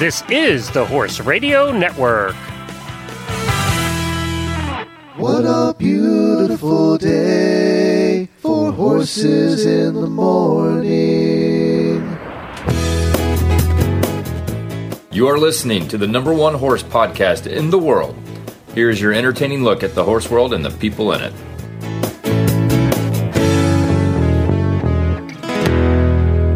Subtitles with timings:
[0.00, 2.34] This is the Horse Radio Network.
[5.18, 10.88] What a beautiful day for horses in the morning.
[15.12, 18.16] You are listening to the number one horse podcast in the world.
[18.74, 21.34] Here's your entertaining look at the horse world and the people in it.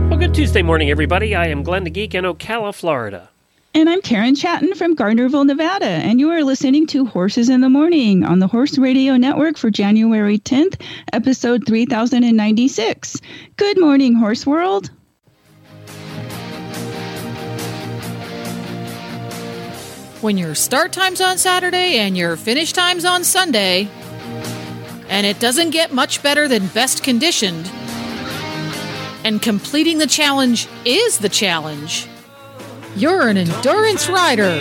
[0.08, 1.34] Well, good Tuesday morning, everybody.
[1.34, 3.28] I am Glenn the Geek in Ocala, Florida.
[3.76, 7.68] And I'm Karen Chatton from Gardnerville, Nevada, and you are listening to Horses in the
[7.68, 10.80] Morning on the Horse Radio Network for January 10th,
[11.12, 13.20] episode 3096.
[13.56, 14.92] Good morning, Horse World.
[20.20, 23.88] When your start time's on Saturday and your finish time's on Sunday,
[25.08, 27.68] and it doesn't get much better than best conditioned,
[29.24, 32.06] and completing the challenge is the challenge.
[32.96, 34.60] You're an endurance rider.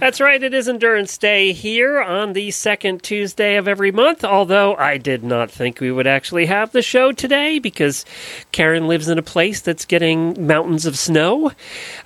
[0.00, 4.74] That's right, it is Endurance Day here on the second Tuesday of every month, although
[4.74, 8.04] I did not think we would actually have the show today because
[8.52, 11.52] Karen lives in a place that's getting mountains of snow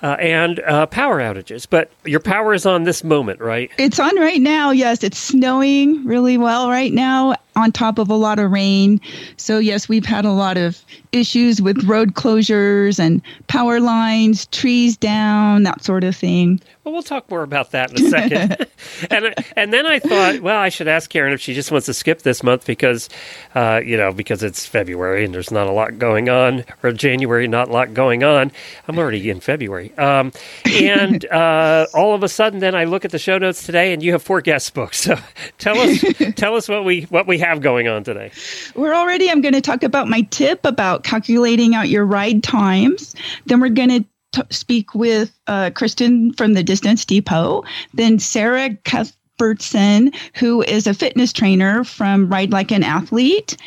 [0.03, 1.67] uh, and uh, power outages.
[1.69, 3.71] But your power is on this moment, right?
[3.77, 4.71] It's on right now.
[4.71, 8.99] Yes, it's snowing really well right now on top of a lot of rain.
[9.37, 14.97] So, yes, we've had a lot of issues with road closures and power lines, trees
[14.97, 16.61] down, that sort of thing.
[16.83, 18.67] Well, we'll talk more about that in a second.
[19.11, 21.93] and and then I thought, well, I should ask Karen if she just wants to
[21.93, 23.07] skip this month because,
[23.53, 27.47] uh, you know, because it's February and there's not a lot going on, or January,
[27.47, 28.51] not a lot going on.
[28.87, 29.95] I'm already in February.
[29.97, 30.31] Um,
[30.65, 34.01] and uh, all of a sudden, then I look at the show notes today, and
[34.01, 35.01] you have four guest books.
[35.01, 35.17] So
[35.59, 36.03] tell us,
[36.35, 38.31] tell us what we what we have going on today.
[38.75, 43.13] We're already, I'm going to talk about my tip about calculating out your ride times.
[43.47, 47.63] Then we're going to speak with uh, Kristen from the Distance Depot.
[47.93, 53.57] Then Sarah Cuthbertson, who is a fitness trainer from Ride Like an Athlete.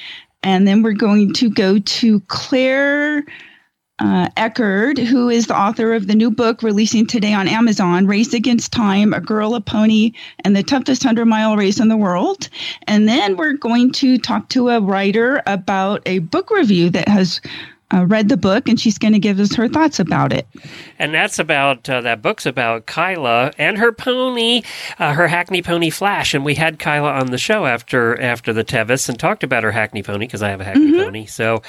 [0.42, 3.24] And then we're going to go to Claire
[3.98, 8.34] uh, Eckerd, who is the author of the new book releasing today on Amazon, Race
[8.34, 12.48] Against Time, A Girl, a Pony, and the Toughest 100 Mile Race in the World.
[12.88, 17.40] And then we're going to talk to a writer about a book review that has
[17.94, 20.46] uh, read the book and she's going to give us her thoughts about it.
[20.98, 24.62] And that's about, uh, that book's about Kyla and her pony,
[24.98, 26.34] uh, her Hackney Pony Flash.
[26.34, 29.72] And we had Kyla on the show after after the Tevis and talked about her
[29.72, 31.02] Hackney Pony because I have a Hackney Mm-hmm.
[31.04, 31.26] Pony.
[31.26, 31.62] So,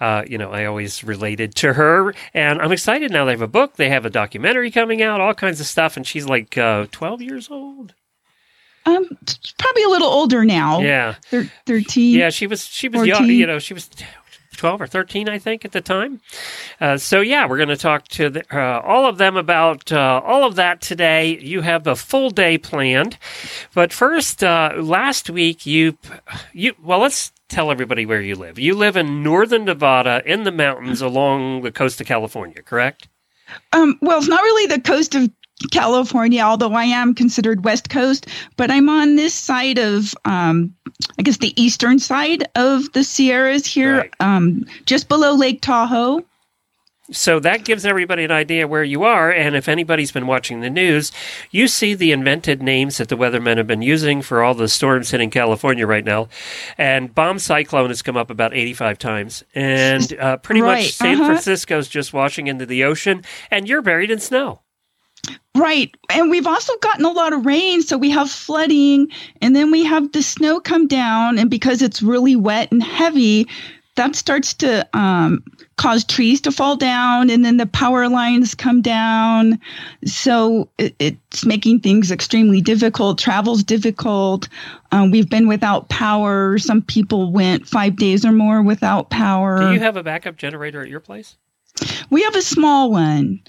[0.00, 2.14] uh, you know, I always related to her.
[2.32, 5.34] And I'm excited now they have a book, they have a documentary coming out, all
[5.34, 5.96] kinds of stuff.
[5.96, 7.94] And she's like uh, 12 years old.
[8.84, 9.04] Um,
[9.58, 10.80] probably a little older now.
[10.80, 11.14] Yeah.
[11.26, 12.18] Thir- 13.
[12.18, 13.88] Yeah, she was she was young, you know, she was
[14.62, 16.20] 12 or 13 I think at the time.
[16.80, 20.22] Uh, so yeah, we're going to talk to the, uh, all of them about uh,
[20.24, 21.36] all of that today.
[21.36, 23.18] You have a full day planned.
[23.74, 25.98] But first uh, last week you
[26.52, 28.56] you well let's tell everybody where you live.
[28.56, 33.08] You live in northern Nevada in the mountains along the coast of California, correct?
[33.72, 35.28] Um, well, it's not really the coast of
[35.70, 40.74] California, although I am considered West Coast, but I'm on this side of, um,
[41.18, 44.12] I guess, the eastern side of the Sierras here, Right.
[44.20, 46.24] um, just below Lake Tahoe.
[47.10, 49.30] So that gives everybody an idea where you are.
[49.30, 51.12] And if anybody's been watching the news,
[51.50, 55.10] you see the invented names that the weathermen have been using for all the storms
[55.10, 56.28] hitting California right now.
[56.78, 59.44] And bomb cyclone has come up about 85 times.
[59.54, 61.26] And uh, pretty Right, much San uh-huh.
[61.26, 64.61] Francisco's just washing into the ocean, and you're buried in snow.
[65.54, 65.94] Right.
[66.08, 69.08] And we've also gotten a lot of rain, so we have flooding,
[69.40, 73.46] and then we have the snow come down, and because it's really wet and heavy,
[73.96, 75.44] that starts to um,
[75.76, 79.60] cause trees to fall down, and then the power lines come down.
[80.06, 83.18] So it, it's making things extremely difficult.
[83.18, 84.48] Travel's difficult.
[84.90, 86.58] Um, we've been without power.
[86.58, 89.58] Some people went five days or more without power.
[89.58, 91.36] Do you have a backup generator at your place?
[92.10, 93.40] we have a small one.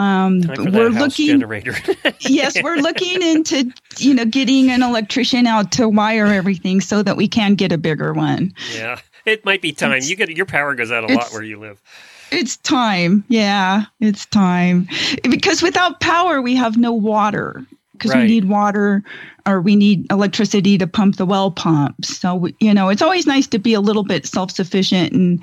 [0.00, 0.40] Um,
[0.72, 1.74] we're looking generator.
[2.20, 7.18] yes, we're looking into you know getting an electrician out to wire everything so that
[7.18, 8.52] we can get a bigger one.
[8.74, 9.00] yeah.
[9.26, 10.00] It might be time.
[10.02, 11.78] You get your power goes out a lot where you live.
[12.32, 13.22] It's time.
[13.28, 14.88] Yeah, it's time.
[15.22, 17.66] Because without power, we have no water.
[18.00, 18.22] Because Right.
[18.22, 19.04] we need water
[19.46, 22.16] or we need electricity to pump the well pumps.
[22.18, 25.38] So, we- you know, it's always nice to be a little bit self sufficient and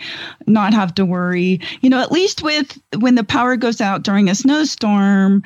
[0.47, 1.61] not have to worry.
[1.81, 5.43] You know, at least with when the power goes out during a snowstorm,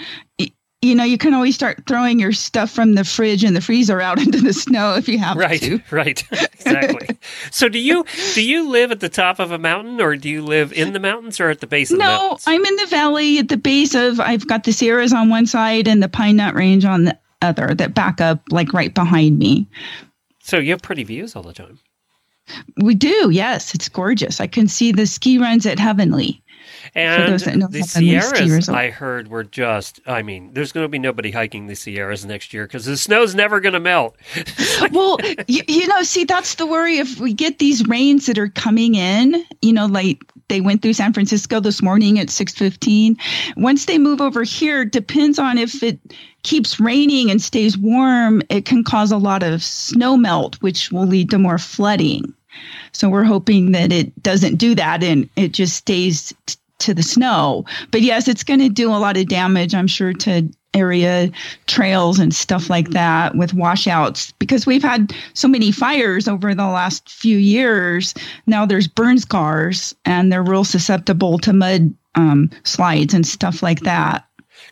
[0.81, 4.01] you know, you can always start throwing your stuff from the fridge and the freezer
[4.01, 5.79] out into the snow if you have Right, to.
[5.91, 7.17] right, right, exactly.
[7.51, 10.41] so, do you do you live at the top of a mountain, or do you
[10.41, 12.37] live in the mountains, or at the base of the No?
[12.47, 14.19] I'm in the valley at the base of.
[14.19, 17.73] I've got the Sierras on one side and the Pine Nut Range on the other
[17.75, 19.67] that back up like right behind me.
[20.43, 21.79] so you have pretty views all the time.
[22.81, 24.41] We do, yes, it's gorgeous.
[24.41, 26.41] I can see the ski runs at Heavenly.
[26.93, 30.01] And those that know the Sierras, I heard, were just.
[30.05, 33.33] I mean, there's going to be nobody hiking the Sierras next year because the snow's
[33.33, 34.17] never going to melt.
[34.91, 35.17] well,
[35.47, 36.97] you, you know, see, that's the worry.
[36.97, 40.93] If we get these rains that are coming in, you know, like they went through
[40.93, 43.15] San Francisco this morning at six fifteen.
[43.55, 45.97] Once they move over here, depends on if it
[46.43, 48.41] keeps raining and stays warm.
[48.49, 52.33] It can cause a lot of snow melt, which will lead to more flooding.
[52.91, 57.03] So we're hoping that it doesn't do that and it just stays t- to the
[57.03, 57.65] snow.
[57.91, 61.29] But yes, it's going to do a lot of damage, I'm sure, to area
[61.67, 66.67] trails and stuff like that with washouts because we've had so many fires over the
[66.67, 68.13] last few years.
[68.47, 73.81] Now there's burn scars and they're real susceptible to mud um, slides and stuff like
[73.81, 74.25] that.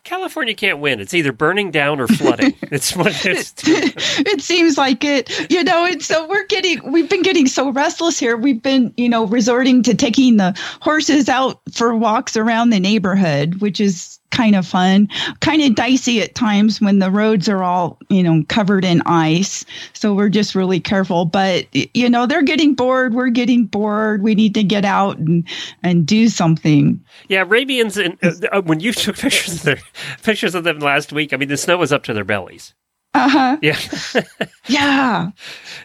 [0.10, 1.00] California can't win.
[1.00, 2.56] It's either burning down or flooding.
[2.64, 3.12] it's one.
[3.24, 7.70] It's, it seems like it, you know, and so we're getting, we've been getting so
[7.70, 8.36] restless here.
[8.36, 13.62] We've been, you know, resorting to taking the horses out for walks around the neighborhood,
[13.62, 15.08] which is kind of fun,
[15.42, 19.66] kind of dicey at times when the roads are all, you know, covered in ice.
[19.94, 21.26] So we're just really careful.
[21.26, 23.14] But, you know, they're getting bored.
[23.14, 24.22] We're getting bored.
[24.24, 25.48] We need to get out and,
[25.84, 27.04] and do something.
[27.28, 27.98] yeah, Arabians.
[27.98, 29.80] And uh, uh, when you took pictures of their
[30.24, 32.74] pictures of them last week, I mean, the snow was up to their bellies.
[33.16, 33.58] Uh huh.
[33.62, 33.78] Yeah,
[34.68, 35.32] Yeah.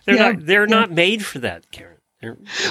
[0.04, 0.46] they're Yeah, not.
[0.46, 0.74] They're yeah.
[0.80, 1.93] not made for that, Karen.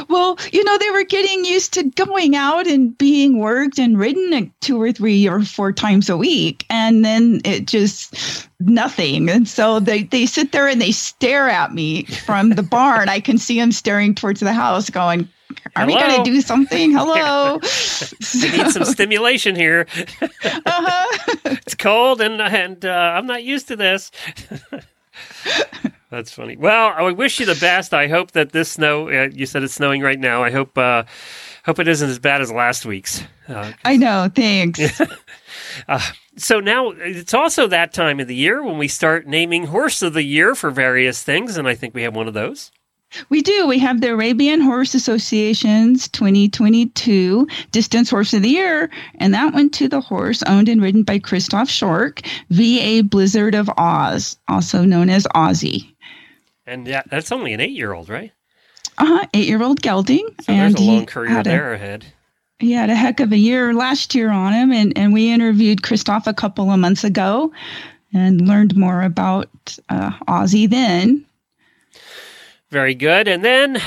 [0.09, 4.53] Well, you know, they were getting used to going out and being worked and ridden
[4.61, 6.65] two or three or four times a week.
[6.69, 9.29] And then it just nothing.
[9.29, 13.09] And so they, they sit there and they stare at me from the barn.
[13.09, 15.27] I can see them staring towards the house going,
[15.75, 16.91] are we going to do something?
[16.95, 17.57] Hello.
[17.57, 19.87] Need some stimulation here.
[20.21, 21.39] uh-huh.
[21.65, 24.11] It's cold and and uh, I'm not used to this.
[26.13, 26.55] That's funny.
[26.55, 27.91] Well, I wish you the best.
[27.91, 29.09] I hope that this snow.
[29.09, 30.43] Uh, you said it's snowing right now.
[30.43, 31.05] I hope uh,
[31.65, 33.23] hope it isn't as bad as last week's.
[33.47, 34.29] Uh, I know.
[34.35, 34.79] Thanks.
[36.37, 40.13] so now it's also that time of the year when we start naming horse of
[40.13, 42.71] the year for various things, and I think we have one of those.
[43.29, 43.67] We do.
[43.67, 49.73] We have the Arabian Horse Association's 2022 Distance Horse of the Year, and that went
[49.75, 55.09] to the horse owned and ridden by Christoph Schork, VA Blizzard of Oz, also known
[55.09, 55.92] as Ozzy.
[56.65, 58.31] And yeah, that's only an eight-year-old, right?
[58.97, 60.27] Uh-huh, eight-year-old gelding.
[60.41, 62.05] So and there's a he long career a- there ahead.
[62.59, 65.83] he had a heck of a year last year on him, and, and we interviewed
[65.83, 67.51] Christoph a couple of months ago
[68.13, 69.49] and learned more about
[69.89, 71.25] uh, Ozzy then.
[72.69, 73.27] Very good.
[73.27, 73.79] And then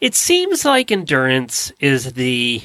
[0.00, 2.62] it seems like endurance is the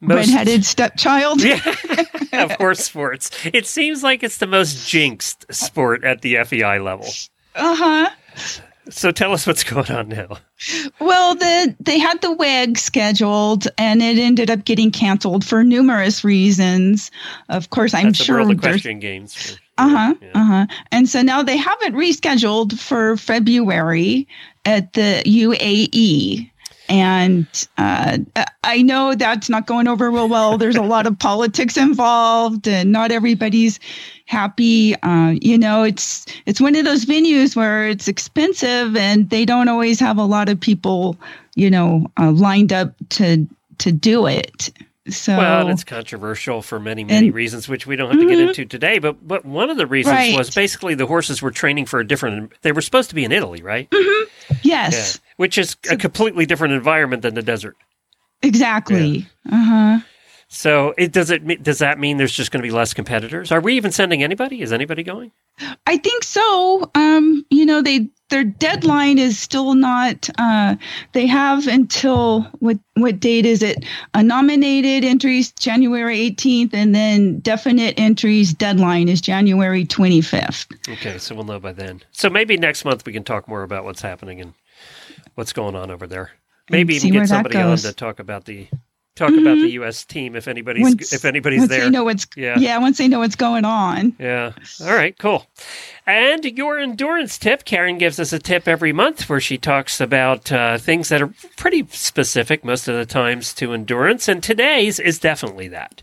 [0.00, 1.42] most Redheaded stepchild.
[2.32, 3.30] of horse sports.
[3.52, 7.08] It seems like it's the most jinxed sport at the FEI level.
[7.54, 8.10] Uh-huh.
[8.88, 10.36] So tell us what's going on now.
[11.00, 16.22] Well, the they had the WEG scheduled, and it ended up getting canceled for numerous
[16.22, 17.10] reasons.
[17.48, 18.36] Of course, I'm That's the sure.
[18.44, 19.58] There's- Equestrian Games.
[19.78, 20.14] Uh huh.
[20.22, 20.30] yeah.
[20.34, 20.66] Uh huh.
[20.92, 24.26] And so now they have it rescheduled for February
[24.64, 26.50] at the UAE.
[26.88, 27.46] And
[27.78, 28.18] uh,
[28.64, 30.58] I know that's not going over real well.
[30.58, 33.80] There's a lot of politics involved, and not everybody's
[34.26, 34.94] happy.
[35.02, 39.68] Uh, you know, it's it's one of those venues where it's expensive, and they don't
[39.68, 41.16] always have a lot of people,
[41.54, 43.46] you know, uh, lined up to
[43.78, 44.70] to do it.
[45.08, 48.40] So Well, it's controversial for many, many And- reasons, which we don't have to get
[48.40, 48.98] into today.
[48.98, 50.36] But but one of the reasons Right.
[50.36, 52.52] was basically the horses were training for a different.
[52.62, 53.88] They were supposed to be in Italy, right?
[54.62, 57.76] yes, Which is a completely different environment than the desert.
[58.42, 59.26] exactly.
[59.50, 59.98] Uh huh.
[60.48, 63.50] So it does it does that mean there's just going to be less competitors?
[63.50, 64.62] Are we even sending anybody?
[64.62, 65.32] Is anybody going?
[65.86, 66.90] I think so.
[66.94, 70.28] Um, you know, they their deadline is still not.
[70.38, 70.76] Uh,
[71.12, 73.84] they have until what what date is it?
[74.14, 80.66] A nominated entries January 18th, and then definite entries deadline is January 25th.
[80.92, 82.02] Okay, so we'll know by then.
[82.12, 84.54] So maybe next month we can talk more about what's happening and
[85.34, 86.30] what's going on over there.
[86.70, 87.76] Maybe even get somebody on.
[87.76, 88.68] To talk about the
[89.16, 90.04] talk about the U.S.
[90.04, 91.80] team if anybody's Once- if anybody's there.
[91.80, 92.56] they know what's Yeah.
[92.58, 94.14] yeah, once they know what's going on.
[94.20, 94.52] Yeah.
[94.82, 95.46] All right, cool.
[96.06, 100.52] And your endurance tip, Karen gives us a tip every month where she talks about
[100.52, 104.28] uh, things that are pretty specific most of the times to endurance.
[104.28, 106.02] And today's is definitely that.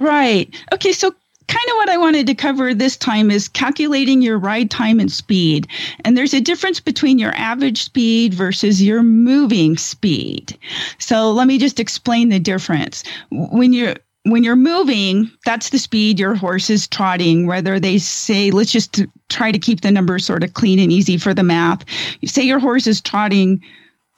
[0.00, 0.52] Right.
[0.72, 0.90] Okay.
[0.92, 1.14] So
[1.48, 5.10] kind of what I wanted to cover this time is calculating your ride time and
[5.10, 5.68] speed.
[6.04, 10.56] And there's a difference between your average speed versus your moving speed.
[10.98, 13.04] So let me just explain the difference.
[13.30, 13.96] When you're
[14.26, 17.46] when you're moving, that's the speed your horse is trotting.
[17.46, 21.18] Whether they say, let's just try to keep the numbers sort of clean and easy
[21.18, 21.84] for the math.
[22.20, 23.62] You say your horse is trotting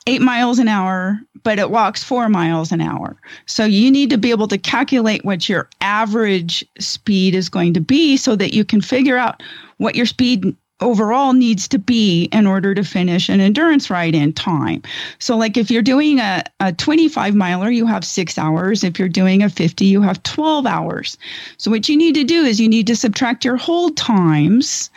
[0.07, 3.15] eight miles an hour, but it walks four miles an hour.
[3.45, 7.81] So you need to be able to calculate what your average speed is going to
[7.81, 9.43] be so that you can figure out
[9.77, 14.31] what your speed overall needs to be in order to finish an endurance ride in
[14.33, 14.81] time.
[15.19, 18.83] So, like if you're doing a, a 25 miler, you have six hours.
[18.83, 21.17] If you're doing a 50, you have 12 hours.
[21.57, 24.89] So, what you need to do is you need to subtract your hold times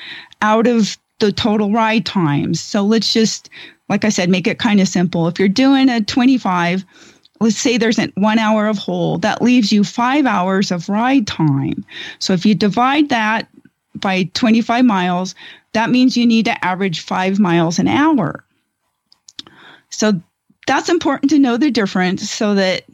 [0.42, 2.60] out of the total ride times.
[2.60, 3.48] So, let's just,
[3.90, 5.28] like I said, make it kind of simple.
[5.28, 6.84] If you're doing a 25,
[7.40, 11.26] let's say there's an one hour of hold, that leaves you five hours of ride
[11.26, 11.84] time.
[12.18, 13.48] So, if you divide that
[13.96, 15.34] by 25 miles,
[15.72, 18.44] that means you need to average five miles an hour.
[19.90, 20.20] So
[20.66, 22.84] that's important to know the difference so that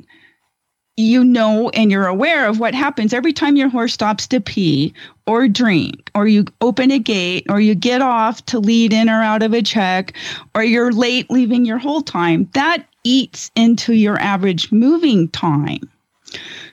[0.97, 4.95] you know and you're aware of what happens every time your horse stops to pee
[5.27, 9.23] or drink, or you open a gate, or you get off to lead in or
[9.23, 10.15] out of a check,
[10.55, 12.49] or you're late leaving your hold time.
[12.55, 15.91] That eats into your average moving time.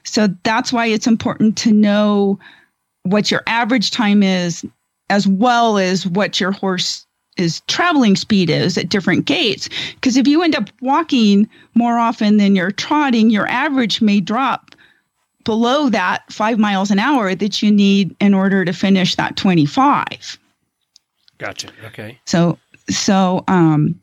[0.04, 2.40] So that's why it's important to know
[3.04, 4.66] what your average time is
[5.10, 7.06] as well as what your horse
[7.38, 9.70] is traveling speed is at different gaits.
[9.96, 14.76] Because if you end up walking more often than you're trotting, your average may drop
[15.44, 20.38] below that five miles an hour that you need in order to finish that 25.
[21.38, 21.70] Gotcha.
[21.86, 22.20] Okay.
[22.26, 22.58] So,
[22.90, 24.00] so, um,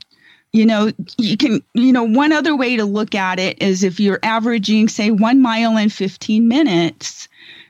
[0.52, 4.00] you know, you can, you know, one other way to look at it is if
[4.00, 7.28] you're averaging, say, one mile in 15 minutes,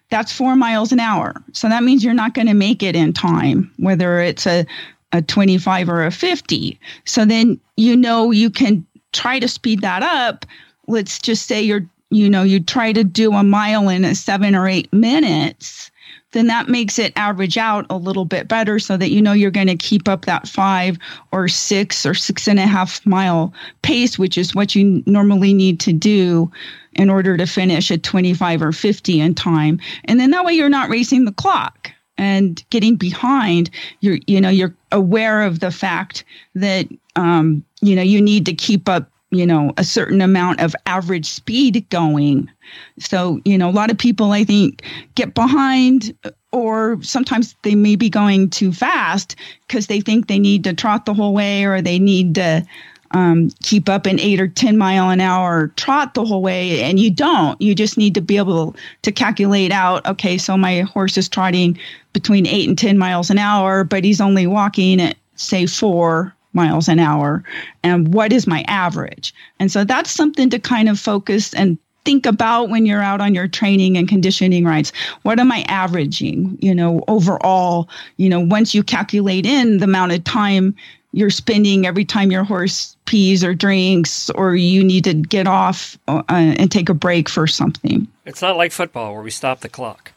[0.09, 1.35] that's four miles an hour.
[1.53, 4.67] So that means you're not going to make it in time, whether it's a,
[5.12, 6.79] a 25 or a 50.
[7.05, 10.47] So then you know you can try to speed that up.
[10.89, 14.69] Let's just say you're, you know, you try to do a mile in seven or
[14.69, 15.90] eight minutes
[16.33, 19.50] then that makes it average out a little bit better so that you know you're
[19.50, 20.99] going to keep up that five
[21.33, 23.52] or six or six and a half mile
[23.83, 26.50] pace, which is what you normally need to do
[26.95, 29.81] in order to finish at 25 or 50 in time.
[30.05, 34.50] And then that way you're not racing the clock and getting behind you're you know
[34.50, 36.23] you're aware of the fact
[36.55, 36.87] that
[37.17, 41.27] um, you know you need to keep up you know a certain amount of average
[41.27, 42.51] speed going
[42.99, 44.83] so you know a lot of people i think
[45.15, 46.15] get behind
[46.53, 51.07] or sometimes they may be going too fast because they think they need to trot
[51.07, 52.65] the whole way or they need to
[53.13, 56.81] um, keep up an eight or 10 mile an hour trot the whole way.
[56.83, 57.61] And you don't.
[57.61, 61.79] You just need to be able to calculate out okay, so my horse is trotting
[62.13, 66.88] between eight and 10 miles an hour, but he's only walking at, say, four miles
[66.88, 67.42] an hour
[67.83, 69.35] and what is my average?
[69.59, 73.35] And so that's something to kind of focus and think about when you're out on
[73.35, 74.92] your training and conditioning rides.
[75.23, 76.59] What am i averaging?
[76.61, 80.75] You know overall you know once you calculate in the amount of time
[81.12, 85.99] you're spending every time your horse pees or drinks or you need to get off
[86.07, 88.07] uh, and take a break for something.
[88.26, 90.12] It's not like football where we stop the clock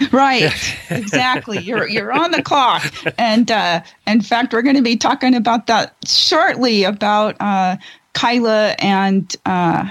[0.12, 0.52] Right,
[0.88, 1.58] exactly.
[1.58, 5.66] You're you're on the clock, and uh, in fact, we're going to be talking about
[5.66, 7.76] that shortly about uh,
[8.14, 9.88] Kyla and uh,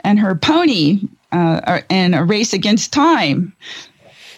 [0.00, 1.00] and her pony
[1.32, 3.54] uh, in a race against time.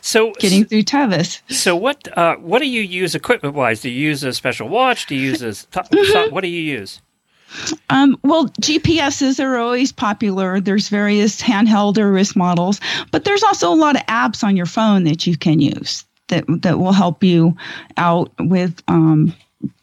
[0.01, 1.41] So getting through Tevis.
[1.49, 3.81] So what uh, what do you use equipment wise?
[3.81, 5.07] Do you use a special watch?
[5.07, 6.35] Do you use a mm-hmm.
[6.35, 7.01] what do you use?
[7.91, 10.61] Um, well, GPSs are always popular.
[10.61, 14.67] There's various handheld or wrist models, but there's also a lot of apps on your
[14.67, 17.57] phone that you can use that that will help you
[17.97, 19.35] out with um,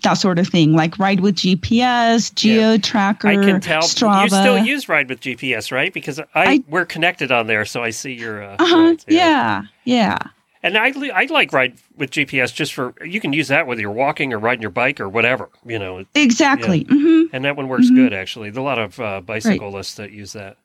[0.03, 3.81] that sort of thing, like Ride with GPS, Geo Tracker, I can tell.
[3.81, 4.23] Strava.
[4.23, 5.93] You still use Ride with GPS, right?
[5.93, 8.43] Because I, I we're connected on there, so I see your.
[8.43, 9.63] Uh, uh-huh, yeah.
[9.85, 10.17] yeah, yeah.
[10.63, 13.91] And I, I like ride with GPS just for you can use that whether you're
[13.91, 16.05] walking or riding your bike or whatever you know.
[16.15, 16.79] Exactly.
[16.79, 16.95] Yeah.
[16.95, 17.35] Mm-hmm.
[17.35, 17.95] And that one works mm-hmm.
[17.95, 18.49] good actually.
[18.49, 20.09] There's a lot of uh, bicyclists right.
[20.09, 20.57] that use that.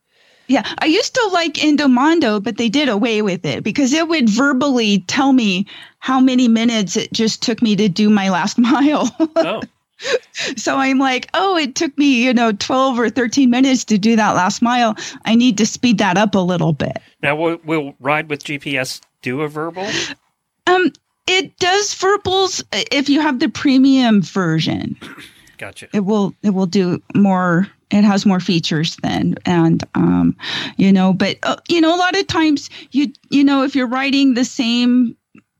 [0.46, 4.30] Yeah, I used to like Endomondo, but they did away with it because it would
[4.30, 5.66] verbally tell me
[5.98, 9.14] how many minutes it just took me to do my last mile.
[9.36, 9.60] Oh.
[10.56, 14.16] so I'm like, oh, it took me, you know, 12 or 13 minutes to do
[14.16, 14.96] that last mile.
[15.24, 16.98] I need to speed that up a little bit.
[17.22, 19.88] Now, will, will Ride with GPS do a verbal?
[20.66, 20.92] Um,
[21.26, 24.96] it does verbals if you have the premium version.
[25.58, 25.88] Gotcha.
[25.92, 27.68] It will it will do more.
[27.90, 30.36] It has more features then, and um,
[30.76, 33.88] you know, but uh, you know, a lot of times you you know if you're
[33.88, 35.16] riding the same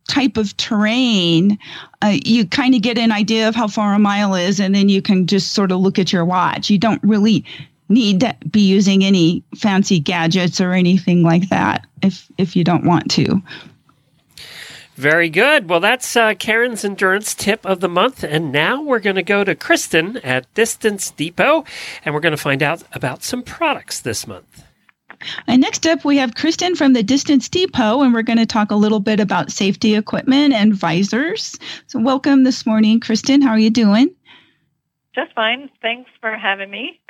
[0.08, 1.58] type of terrain,
[2.02, 4.88] uh, you kind of get an idea of how far a mile is, and then
[4.88, 6.68] you can just sort of look at your watch.
[6.68, 7.44] You don't really
[7.88, 12.84] need to be using any fancy gadgets or anything like that if if you don't
[12.84, 13.42] want to.
[14.98, 15.68] Very good.
[15.68, 18.24] Well, that's uh, Karen's endurance tip of the month.
[18.24, 21.64] And now we're going to go to Kristen at Distance Depot
[22.04, 24.64] and we're going to find out about some products this month.
[25.46, 28.70] And next up, we have Kristen from the Distance Depot, and we're going to talk
[28.70, 31.58] a little bit about safety equipment and visors.
[31.86, 33.42] So, welcome this morning, Kristen.
[33.42, 34.14] How are you doing?
[35.14, 35.70] Just fine.
[35.82, 37.00] Thanks for having me.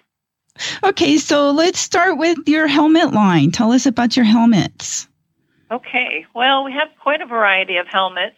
[0.82, 3.50] Okay, so let's start with your helmet line.
[3.50, 5.06] Tell us about your helmets.
[5.70, 6.26] Okay.
[6.34, 8.36] Well, we have quite a variety of helmets.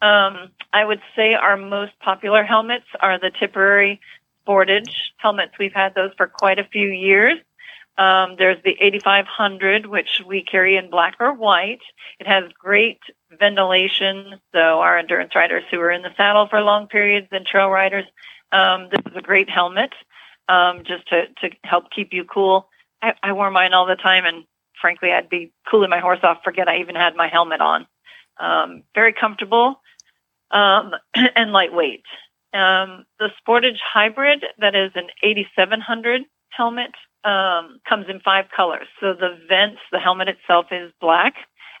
[0.00, 4.00] Um, I would say our most popular helmets are the Tipperary
[4.46, 5.52] Sportage helmets.
[5.58, 7.38] We've had those for quite a few years.
[7.98, 11.82] Um, there's the 8500, which we carry in black or white.
[12.18, 13.00] It has great
[13.38, 17.68] ventilation, so our endurance riders who are in the saddle for long periods and trail
[17.68, 18.04] riders,
[18.50, 19.92] um, this is a great helmet
[20.48, 22.68] um, just to, to help keep you cool.
[23.02, 24.44] I, I wore mine all the time, and
[24.80, 27.86] frankly, I'd be cooling my horse off, forget I even had my helmet on.
[28.40, 29.80] Um, very comfortable
[30.50, 32.04] um, and lightweight.
[32.54, 36.90] Um, the Sportage Hybrid, that is an 8700 helmet,
[37.24, 38.86] um, comes in five colors.
[39.00, 41.34] So the vents, the helmet itself is black,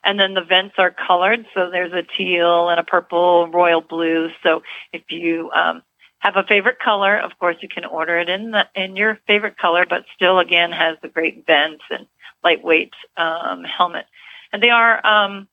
[0.04, 1.46] and then the vents are colored.
[1.54, 4.30] So there's a teal and a purple, royal blue.
[4.42, 5.82] So if you um,
[6.20, 9.58] have a favorite color, of course you can order it in the in your favorite
[9.58, 12.06] color, but still again has the great vents and
[12.44, 14.06] lightweight um, helmet.
[14.52, 15.48] And they are um,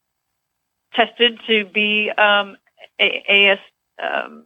[0.93, 2.58] tested to be um,
[3.00, 3.60] AS.
[4.01, 4.46] Um,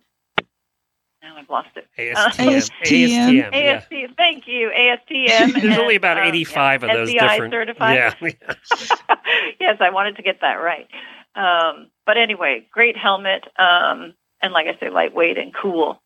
[1.23, 1.87] now I've lost it.
[1.97, 2.15] ASTM.
[2.15, 3.33] Uh, ASTM.
[3.33, 3.77] yeah.
[3.77, 5.53] AST, thank you, ASTM.
[5.61, 7.53] There's only and, about um, 85 yeah, of those SEI different.
[7.53, 7.95] certified.
[7.95, 8.13] Yeah.
[9.59, 10.87] yes, I wanted to get that right.
[11.35, 16.01] Um, but anyway, great helmet, um, and like I say, lightweight and cool.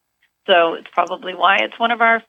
[0.46, 2.24] So it's probably why it's one of our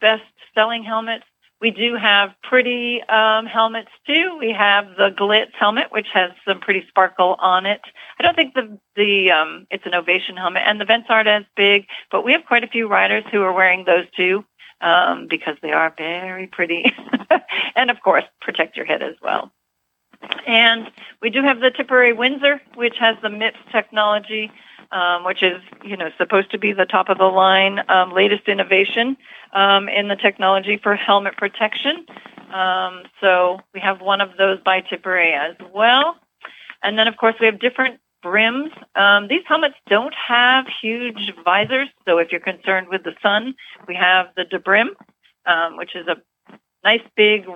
[0.00, 0.22] best
[0.54, 1.24] selling helmets.
[1.60, 4.36] We do have pretty um, helmets too.
[4.38, 7.80] We have the Glitz helmet, which has some pretty sparkle on it.
[8.18, 11.44] I don't think the the um, it's an Ovation helmet, and the vents aren't as
[11.56, 14.44] big, but we have quite a few riders who are wearing those too
[14.80, 16.92] um, because they are very pretty,
[17.76, 19.50] and of course protect your head as well.
[20.46, 20.90] And
[21.22, 24.50] we do have the Tipperary Windsor, which has the MIPS technology,
[24.90, 28.48] um, which is you know supposed to be the top of the line um, latest
[28.48, 29.16] innovation
[29.52, 32.06] um, in the technology for helmet protection.
[32.52, 36.16] Um, so we have one of those by Tipperary as well.
[36.82, 38.70] And then of course we have different brims.
[38.94, 43.54] Um, these helmets don't have huge visors, so if you're concerned with the sun,
[43.86, 44.90] we have the Da Brim,
[45.46, 46.16] um, which is a
[46.82, 47.46] nice big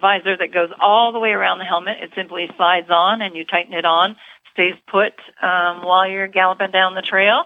[0.00, 1.98] visor that goes all the way around the helmet.
[2.00, 4.16] It simply slides on and you tighten it on,
[4.60, 7.44] stays put um, while you're galloping down the trail.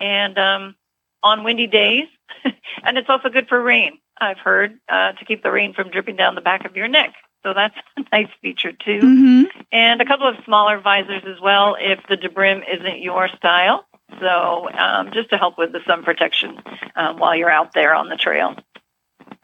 [0.00, 0.76] And um,
[1.22, 2.06] on windy days,
[2.84, 6.16] and it's also good for rain, I've heard, uh, to keep the rain from dripping
[6.16, 7.14] down the back of your neck.
[7.42, 9.00] So that's a nice feature too.
[9.00, 9.60] Mm-hmm.
[9.72, 13.84] And a couple of smaller visors as well if the Da Brim isn't your style.
[14.20, 16.58] So um, just to help with the sun protection
[16.94, 18.54] um, while you're out there on the trail.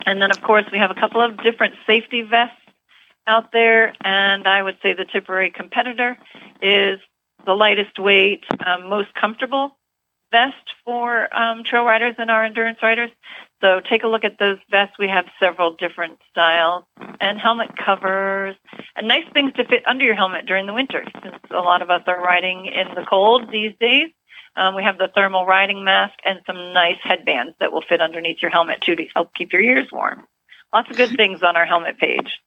[0.07, 2.55] And then, of course, we have a couple of different safety vests
[3.29, 3.95] out there.
[4.03, 6.17] And I would say the Tipperary competitor
[6.61, 6.99] is
[7.47, 9.77] the lightest weight, um, most comfortable
[10.31, 13.11] vest for um, trail riders and our endurance riders.
[13.61, 14.97] So take a look at those vests.
[14.99, 16.85] We have several different styles
[17.21, 18.57] and helmet covers
[18.97, 21.91] and nice things to fit under your helmet during the winter since a lot of
[21.91, 24.11] us are riding in the cold these days.
[24.57, 28.43] Um, we have the thermal riding mask and some nice headbands that will fit underneath
[28.43, 30.25] your helmet too to help keep your ears warm.
[30.73, 32.41] Lots of good things on our helmet page.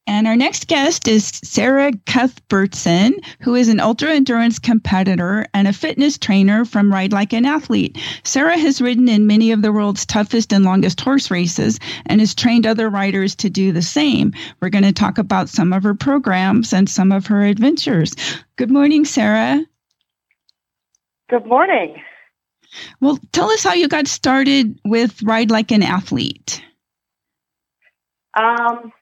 [0.08, 5.72] And our next guest is Sarah Cuthbertson, who is an ultra endurance competitor and a
[5.74, 7.98] fitness trainer from Ride Like an Athlete.
[8.24, 12.34] Sarah has ridden in many of the world's toughest and longest horse races and has
[12.34, 14.32] trained other riders to do the same.
[14.60, 18.14] We're going to talk about some of her programs and some of her adventures.
[18.56, 19.62] Good morning, Sarah.
[21.28, 22.02] Good morning.
[23.02, 26.62] Well, tell us how you got started with Ride Like an Athlete.
[28.32, 28.92] Um,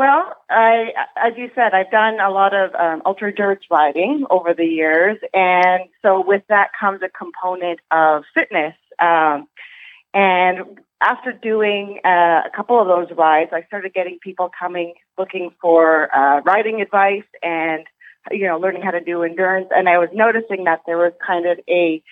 [0.00, 4.54] well, I, as you said, I've done a lot of um, ultra dirt riding over
[4.54, 8.72] the years, and so with that comes a component of fitness.
[8.98, 9.46] Um,
[10.14, 12.08] and after doing uh,
[12.46, 17.28] a couple of those rides, I started getting people coming looking for uh, riding advice
[17.42, 17.84] and
[18.30, 19.68] you know learning how to do endurance.
[19.70, 22.02] And I was noticing that there was kind of a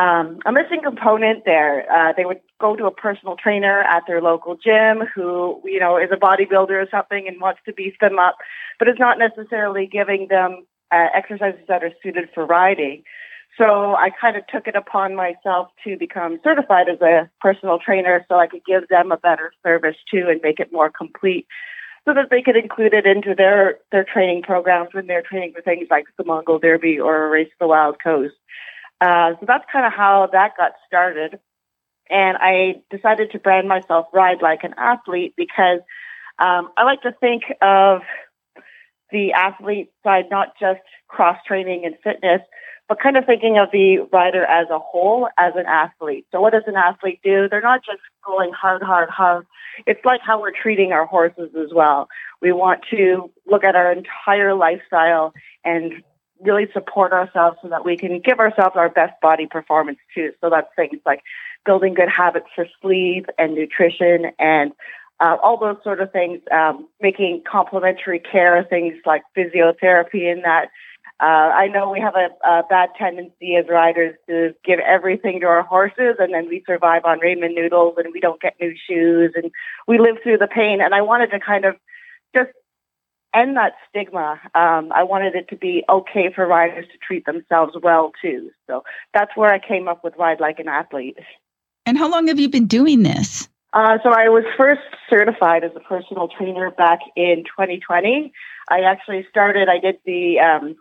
[0.00, 1.84] um, a missing component there.
[1.92, 5.98] Uh, they would go to a personal trainer at their local gym who, you know,
[5.98, 8.36] is a bodybuilder or something and wants to beef them up,
[8.78, 13.02] but is not necessarily giving them uh, exercises that are suited for riding.
[13.58, 18.24] So I kind of took it upon myself to become certified as a personal trainer
[18.28, 21.46] so I could give them a better service too and make it more complete
[22.06, 25.60] so that they could include it into their, their training programs when they're training for
[25.60, 28.34] things like the Mongol Derby or a race to the Wild Coast.
[29.00, 31.38] Uh, so that's kind of how that got started.
[32.08, 35.80] And I decided to brand myself Ride Like an Athlete because
[36.38, 38.02] um, I like to think of
[39.12, 42.40] the athlete side, not just cross training and fitness,
[42.88, 46.26] but kind of thinking of the rider as a whole, as an athlete.
[46.32, 47.48] So what does an athlete do?
[47.48, 49.46] They're not just going hard, hard, hard.
[49.86, 52.08] It's like how we're treating our horses as well.
[52.42, 55.32] We want to look at our entire lifestyle
[55.64, 56.02] and
[56.42, 60.32] really support ourselves so that we can give ourselves our best body performance too.
[60.40, 61.22] So that's things like
[61.64, 64.72] building good habits for sleep and nutrition and
[65.20, 70.68] uh, all those sort of things, um, making complementary care, things like physiotherapy and that.
[71.20, 75.46] Uh, I know we have a, a bad tendency as riders to give everything to
[75.46, 79.32] our horses and then we survive on ramen noodles and we don't get new shoes
[79.34, 79.50] and
[79.86, 80.80] we live through the pain.
[80.80, 81.76] And I wanted to kind of
[82.34, 82.48] just
[83.34, 84.40] end that stigma.
[84.54, 88.50] Um, I wanted it to be okay for riders to treat themselves well too.
[88.66, 88.82] So
[89.14, 91.18] that's where I came up with Ride Like an Athlete.
[91.86, 93.48] And how long have you been doing this?
[93.72, 98.32] Uh, so I was first certified as a personal trainer back in 2020.
[98.68, 99.68] I actually started.
[99.68, 100.76] I did the um,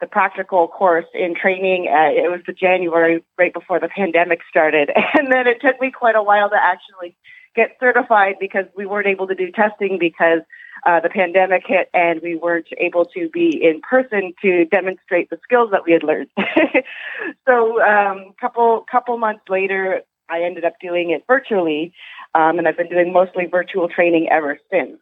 [0.00, 1.86] the practical course in training.
[1.88, 5.92] Uh, it was the January right before the pandemic started, and then it took me
[5.92, 7.16] quite a while to actually
[7.54, 10.40] get certified because we weren't able to do testing because
[10.86, 15.38] uh, the pandemic hit and we weren't able to be in person to demonstrate the
[15.42, 16.28] skills that we had learned.
[17.48, 21.92] so, um, couple couple months later, I ended up doing it virtually,
[22.34, 24.98] um, and I've been doing mostly virtual training ever since.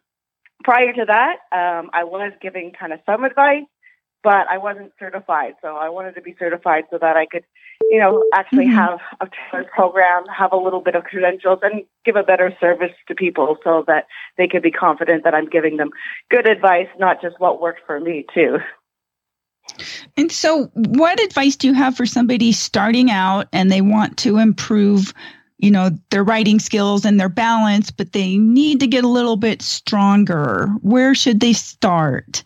[0.63, 3.65] Prior to that, um, I was giving kind of some advice,
[4.23, 5.53] but I wasn't certified.
[5.61, 7.43] So I wanted to be certified so that I could,
[7.89, 8.75] you know, actually mm-hmm.
[8.75, 12.91] have a tailored program, have a little bit of credentials, and give a better service
[13.07, 15.89] to people so that they can be confident that I'm giving them
[16.29, 18.57] good advice, not just what worked for me, too.
[20.17, 24.37] And so, what advice do you have for somebody starting out and they want to
[24.37, 25.13] improve,
[25.57, 29.37] you know, their writing skills and their balance, but they need to get a little
[29.37, 30.67] bit stronger?
[30.81, 32.43] Where should they start?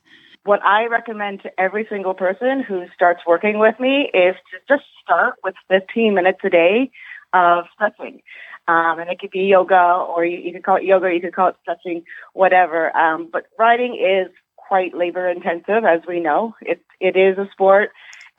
[0.48, 4.86] What I recommend to every single person who starts working with me is to just
[5.04, 6.90] start with 15 minutes a day
[7.34, 8.22] of stretching.
[8.70, 11.36] Um, and it could be yoga, or you, you could call it yoga, you could
[11.36, 12.96] call it stretching, whatever.
[12.96, 16.56] Um, but riding is quite labor intensive, as we know.
[16.62, 17.90] It it is a sport.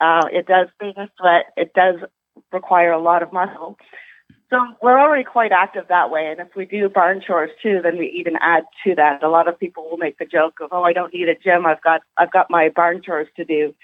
[0.01, 1.45] Uh, it does make us sweat.
[1.57, 1.95] It does
[2.51, 3.77] require a lot of muscle.
[4.49, 6.27] So we're already quite active that way.
[6.31, 9.21] And if we do barn chores too, then we even add to that.
[9.21, 11.65] A lot of people will make the joke of, "Oh, I don't need a gym.
[11.65, 13.75] I've got I've got my barn chores to do."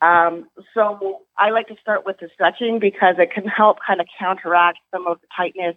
[0.00, 4.06] Um, so I like to start with the stretching because it can help kind of
[4.18, 5.76] counteract some of the tightness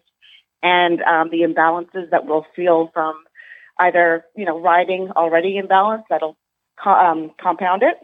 [0.62, 3.24] and um, the imbalances that we'll feel from
[3.80, 6.38] either you know riding already imbalanced that'll
[6.84, 7.98] co- um, compound it,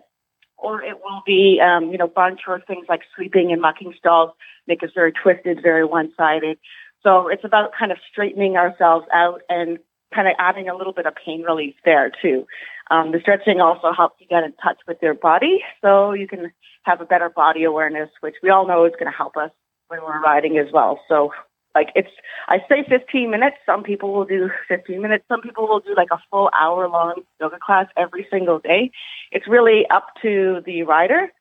[0.57, 4.31] or it will be, um, you know, barn chore things like sweeping and mucking stalls
[4.67, 6.57] make us very twisted, very one-sided.
[7.01, 9.77] So it's about kind of straightening ourselves out and
[10.13, 12.45] kind of adding a little bit of pain relief there too.
[12.89, 16.51] Um, the stretching also helps you get in touch with your body, so you can
[16.83, 19.51] have a better body awareness, which we all know is going to help us
[19.87, 20.99] when we're riding as well.
[21.07, 21.31] So
[21.75, 22.09] like it's
[22.47, 23.57] I say 15 minutes.
[23.65, 25.25] Some people will do 15 minutes.
[25.27, 28.91] Some people will do like a full hour long yoga class every single day.
[29.31, 31.31] It's really up to the rider.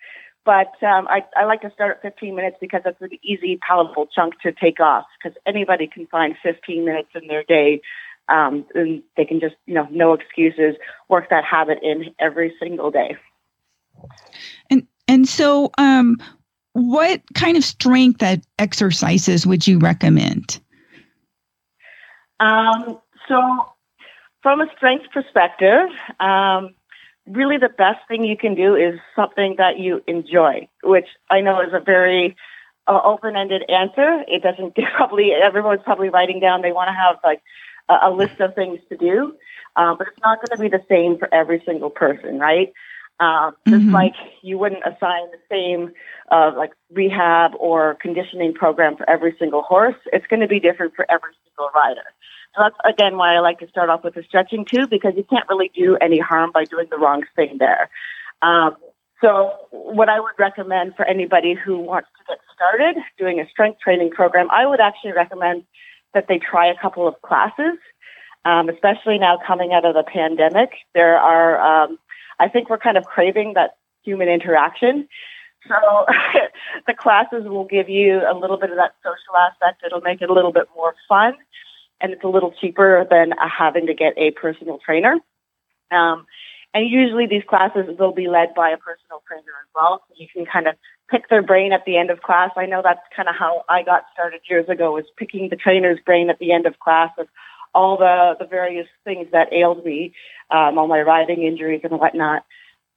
[0.44, 4.08] But um, I, I like to start at 15 minutes because that's an easy, palatable
[4.12, 5.04] chunk to take off.
[5.22, 7.80] Because anybody can find 15 minutes in their day,
[8.28, 10.74] um, and they can just, you know, no excuses,
[11.08, 13.16] work that habit in every single day.
[14.68, 16.16] And and so, um,
[16.72, 18.22] what kind of strength
[18.58, 20.60] exercises would you recommend?
[22.40, 23.66] Um, so,
[24.42, 26.74] from a strength perspective, um,
[27.26, 31.60] really the best thing you can do is something that you enjoy, which I know
[31.60, 32.36] is a very
[32.86, 34.24] uh, open-ended answer.
[34.26, 37.42] It doesn't probably everyone's probably writing down they want to have like
[37.88, 39.34] a, a list of things to do,
[39.76, 42.72] uh, but it's not going to be the same for every single person, right?
[43.22, 43.92] Um, just Mhm.
[44.00, 44.16] like
[44.48, 45.80] you wouldn't assign the same
[46.34, 50.92] uh, like rehab or conditioning program for every single horse, it's going to be different
[50.96, 52.06] for every single rider.
[52.54, 55.24] So that's again why I like to start off with the stretching too, because you
[55.32, 57.84] can't really do any harm by doing the wrong thing there.
[58.40, 58.70] Um,
[59.22, 63.78] so what I would recommend for anybody who wants to get started doing a strength
[63.84, 65.58] training program, I would actually recommend
[66.14, 67.78] that they try a couple of classes,
[68.44, 70.70] um, especially now coming out of the pandemic.
[70.92, 71.98] There are, um,
[72.42, 75.08] I think we're kind of craving that human interaction.
[75.68, 75.74] So
[76.88, 79.82] the classes will give you a little bit of that social aspect.
[79.86, 81.34] It'll make it a little bit more fun,
[82.00, 85.18] and it's a little cheaper than uh, having to get a personal trainer.
[85.92, 86.26] Um,
[86.74, 90.02] and usually these classes will be led by a personal trainer as well.
[90.08, 90.74] So you can kind of
[91.10, 92.50] pick their brain at the end of class.
[92.56, 95.98] I know that's kind of how I got started years ago was picking the trainer's
[96.04, 97.28] brain at the end of class of
[97.74, 100.12] all the, the various things that ailed me,
[100.50, 102.44] um, all my riding injuries and whatnot.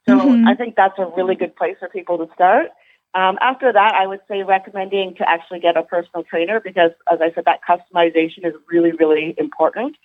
[0.08, 0.46] So Mhm.
[0.46, 2.70] I think that's a really good place for people to start.
[3.14, 7.20] Um, after that, I would say recommending to actually get a personal trainer because, as
[7.20, 9.96] I said, that customization is really, really important.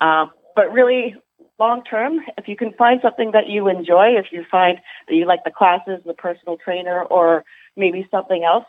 [0.00, 1.14] Um, but really,
[1.58, 5.26] long term, if you can find something that you enjoy, if you find that you
[5.26, 7.44] like the classes, the personal trainer, or
[7.76, 8.66] maybe something else,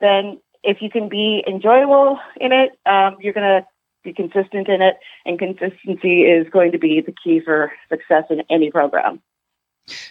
[0.00, 3.66] then if you can be enjoyable in it, um, you're going to
[4.04, 8.42] be consistent in it, and consistency is going to be the key for success in
[8.50, 9.20] any program.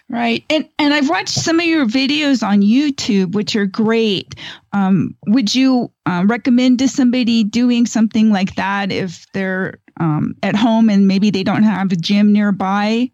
[0.09, 0.43] Right.
[0.49, 4.35] And and I've watched some of your videos on YouTube, which are great.
[4.71, 10.55] Um, would you uh, recommend to somebody doing something like that if they're um, at
[10.55, 13.09] home and maybe they don't have a gym nearby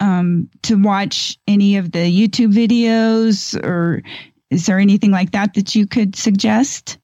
[0.00, 3.54] um, to watch any of the YouTube videos?
[3.62, 4.02] Or
[4.50, 6.98] is there anything like that that you could suggest?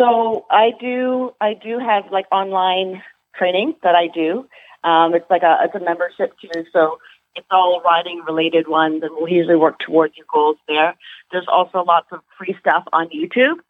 [0.00, 3.02] So I do I do have like online
[3.36, 4.46] training that I do.
[4.82, 6.96] Um, it's like a it's a membership too, so
[7.36, 10.96] it's all riding related ones, and we'll usually work towards your goals there.
[11.30, 13.60] There's also lots of free stuff on YouTube.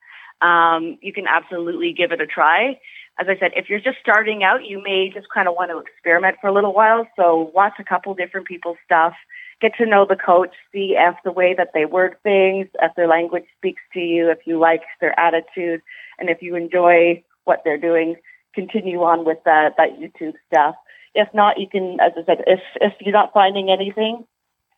[0.40, 2.78] Um, you can absolutely give it a try.
[3.18, 5.78] As I said, if you're just starting out, you may just kind of want to
[5.78, 7.08] experiment for a little while.
[7.16, 9.14] So watch a couple different people's stuff,
[9.60, 13.08] get to know the coach, see if the way that they word things, if their
[13.08, 15.82] language speaks to you, if you like their attitude,
[16.18, 18.16] and if you enjoy what they're doing,
[18.54, 20.74] continue on with that that YouTube stuff.
[21.14, 24.24] If not, you can, as I said, if if you're not finding anything,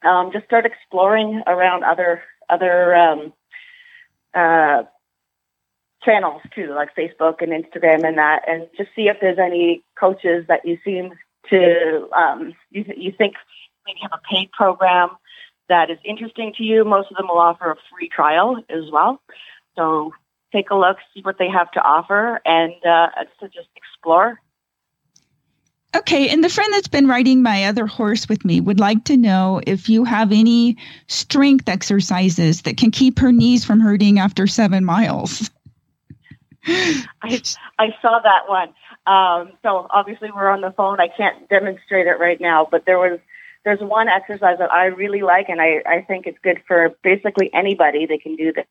[0.02, 3.32] um, just start exploring around other other um,
[4.34, 4.82] uh,
[6.02, 10.44] channels too, like Facebook and Instagram and that, and just see if there's any coaches
[10.48, 11.12] that you seem
[11.50, 13.34] to um, you you think
[13.86, 15.10] maybe have a paid program
[15.68, 16.84] that is interesting to you.
[16.84, 19.20] Most of them will offer a free trial as well.
[19.76, 20.12] So
[20.52, 23.08] take a look, see what they have to offer, and uh,
[23.40, 24.38] to just explore.
[25.94, 29.16] Okay, and the friend that's been riding my other horse with me would like to
[29.16, 34.46] know if you have any strength exercises that can keep her knees from hurting after
[34.46, 35.50] seven miles.
[36.66, 37.42] I
[37.78, 38.68] I saw that one.
[39.04, 40.98] Um, so obviously we're on the phone.
[40.98, 43.18] I can't demonstrate it right now, but there was
[43.64, 47.50] there's one exercise that I really like, and I I think it's good for basically
[47.52, 48.06] anybody.
[48.06, 48.66] They can do this.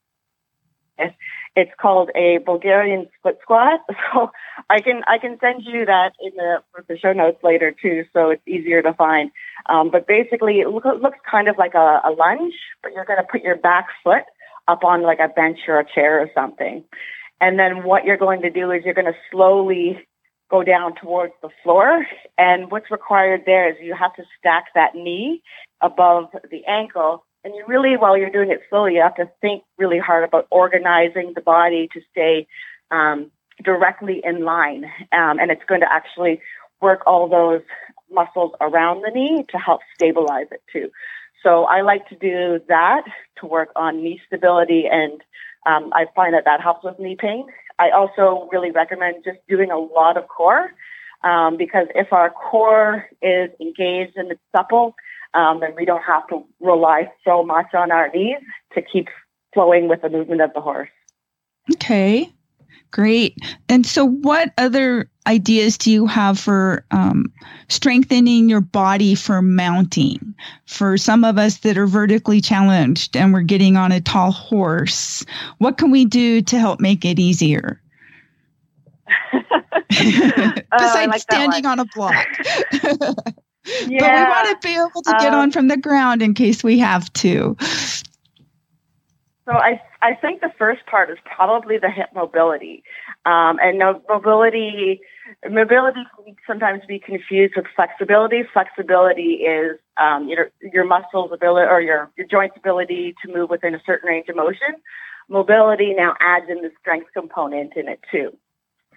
[1.56, 3.80] It's called a Bulgarian split squat.
[4.14, 4.32] So
[4.70, 8.30] I can I can send you that in the the show notes later too, so
[8.32, 9.32] it's easier to find.
[9.68, 13.20] Um, but basically, it look, looks kind of like a, a lunge, but you're going
[13.20, 14.24] to put your back foot
[14.68, 16.84] up on like a bench or a chair or something.
[17.40, 20.06] And then what you're going to do is you're going to slowly
[20.52, 22.06] go down towards the floor.
[22.38, 25.42] And what's required there is you have to stack that knee
[25.82, 27.26] above the ankle.
[27.44, 30.46] And you really, while you're doing it slowly, you have to think really hard about
[30.52, 32.48] organizing the body to stay
[32.92, 33.32] um,
[33.64, 34.84] directly in line.
[35.12, 36.42] Um, and it's going to actually
[36.82, 37.62] work all those
[38.12, 40.92] muscles around the knee to help stabilize it too.
[41.42, 43.04] So I like to do that
[43.40, 45.22] to work on knee stability and
[45.66, 47.46] um, I find that that helps with knee pain.
[47.80, 50.72] I also really recommend just doing a lot of core
[51.24, 54.96] um, because if our core is engaged and it's supple,
[55.34, 58.40] um, then we don't have to rely so much on our knees
[58.74, 59.08] to keep
[59.54, 60.90] flowing with the movement of the horse.
[61.74, 62.32] Okay,
[62.92, 63.38] great.
[63.70, 67.32] And so, what other ideas do you have for um,
[67.70, 70.36] strengthening your body for mounting?
[70.66, 75.26] For some of us that are vertically challenged and we're getting on a tall horse,
[75.58, 77.82] what can we do to help make it easier?
[80.74, 82.26] Oh, Besides like standing on a block.
[82.72, 86.64] but we want to be able to get um, on from the ground in case
[86.64, 87.58] we have to.
[89.46, 92.84] So I I think the first part is probably the hip mobility,
[93.26, 95.02] um, and mobility
[95.50, 98.44] mobility can sometimes be confused with flexibility.
[98.54, 103.74] Flexibility is um, your your muscles ability or your your joints ability to move within
[103.74, 104.76] a certain range of motion.
[105.28, 108.38] Mobility now adds in the strength component in it too.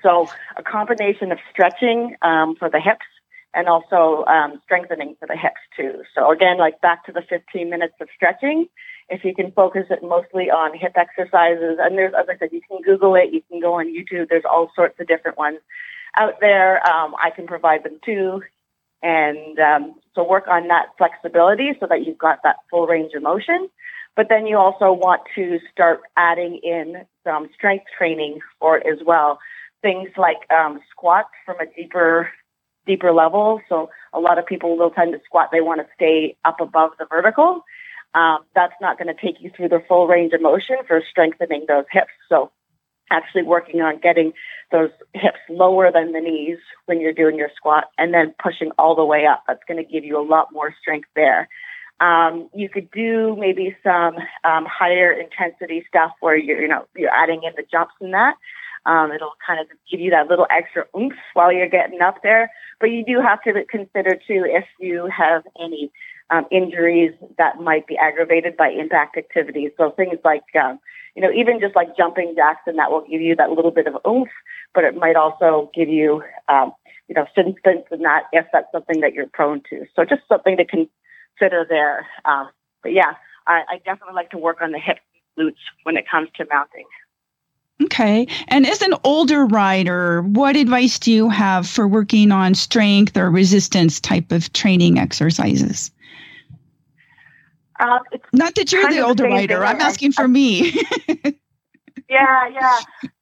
[0.03, 0.29] So
[0.59, 3.07] a combination of stretching um, for the hips
[3.55, 6.03] and also um, strengthening for the hips too.
[6.15, 8.67] So again, like back to the 15 minutes of stretching,
[9.09, 12.61] if you can focus it mostly on hip exercises, and there's, as I said, you
[12.69, 15.59] can Google it, you can go on YouTube, there's all sorts of different ones
[16.17, 16.77] out there.
[16.89, 18.43] Um, I can provide them too.
[19.03, 23.23] And um, so work on that flexibility so that you've got that full range of
[23.23, 23.69] motion.
[24.17, 29.05] But then you also want to start adding in some strength training for it as
[29.05, 29.39] well.
[29.83, 32.31] Things like um, squats from a deeper
[32.87, 33.61] deeper level.
[33.69, 35.49] So a lot of people will tend to squat.
[35.53, 37.65] They want to stay up above the vertical.
[38.15, 41.65] Um, that's not going to take you through the full range of motion for strengthening
[41.67, 42.13] those hips.
[42.29, 42.53] So
[43.11, 44.33] actually working on getting
[44.71, 48.95] those hips lower than the knees when you're doing your squat and then pushing all
[48.95, 49.43] the way up.
[49.47, 51.49] That's going to give you a lot more strength there.
[52.01, 57.11] Um, you could do maybe some um, higher intensity stuff where you're, you know, you're
[57.11, 58.35] adding in the jumps and that.
[58.87, 62.51] Um, it'll kind of give you that little extra oomph while you're getting up there.
[62.81, 65.91] But you do have to consider too if you have any
[66.31, 69.71] um, injuries that might be aggravated by impact activities.
[69.77, 70.79] So things like, um,
[71.15, 73.87] you know, even just like jumping jacks, and that will give you that little bit
[73.87, 74.31] of oomph,
[74.75, 76.73] but it might also give you, um,
[77.09, 79.87] you know, assistance in that if that's something that you're prone to.
[79.95, 82.07] So just something to consider there.
[82.25, 82.49] Um,
[82.83, 83.15] but yeah,
[83.47, 84.99] I, I definitely like to work on the hip
[85.39, 86.87] glutes when it comes to mounting.
[87.83, 88.29] Okay.
[88.49, 93.31] And as an older rider, what advice do you have for working on strength or
[93.31, 95.91] resistance type of training exercises?
[97.81, 99.55] Um, it's Not that you're the older rider.
[99.55, 99.63] thing.
[99.63, 100.71] I'm asking for me.
[102.09, 102.79] yeah, yeah.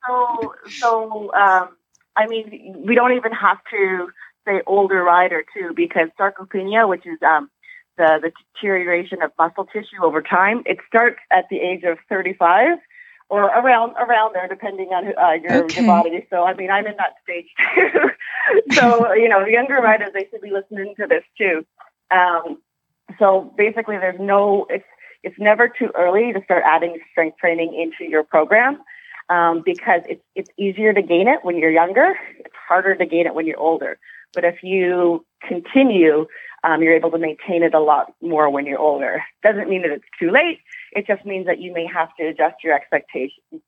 [0.06, 1.70] So, so um,
[2.16, 4.08] I mean, we don't even have to
[4.46, 7.50] say older rider too, because sarcopenia, which is um,
[7.96, 12.78] the the deterioration of muscle tissue over time, it starts at the age of 35
[13.32, 15.76] or around around there, depending on uh, your, Okay.
[15.80, 16.26] your body.
[16.28, 18.10] So, I mean, I'm in that stage too.
[18.74, 21.64] so, you know, younger riders they should be listening to this too.
[22.10, 22.60] Um,
[23.18, 24.84] so basically, there's no it's
[25.22, 28.82] it's never too early to start adding strength training into your program
[29.30, 32.14] um, because it's it's easier to gain it when you're younger.
[32.38, 33.98] It's harder to gain it when you're older.
[34.34, 36.26] But if you continue,
[36.64, 39.22] um, you're able to maintain it a lot more when you're older.
[39.42, 40.60] Doesn't mean that it's too late.
[40.92, 43.62] It just means that you may have to adjust your expectations.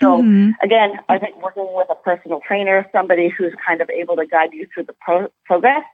[0.00, 0.54] So Mhm.
[0.62, 4.52] again, I think working with a personal trainer, somebody who's kind of able to guide
[4.52, 5.84] you through the pro- progress.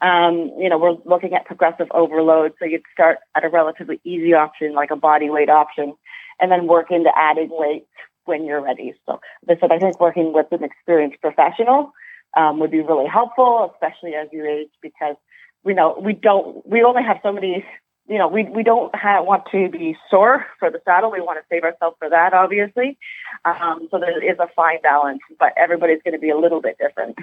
[0.00, 4.34] Um, you know, we're looking at progressive overload, so you'd start at a relatively easy
[4.34, 5.94] option, like a body weight option,
[6.40, 7.86] and then work into adding weight
[8.24, 8.94] when you're ready.
[9.06, 11.92] So, as I said, I think working with an experienced professional
[12.36, 15.16] um, would be really helpful, especially as you age, because
[15.64, 17.64] we know we don't, we only have so many
[18.08, 21.10] you know, we we don't have, want to be sore for the saddle.
[21.10, 22.98] We want to save ourselves for that, obviously.
[23.44, 26.76] Um, so there is a fine balance, but everybody's going to be a little bit
[26.78, 27.16] different.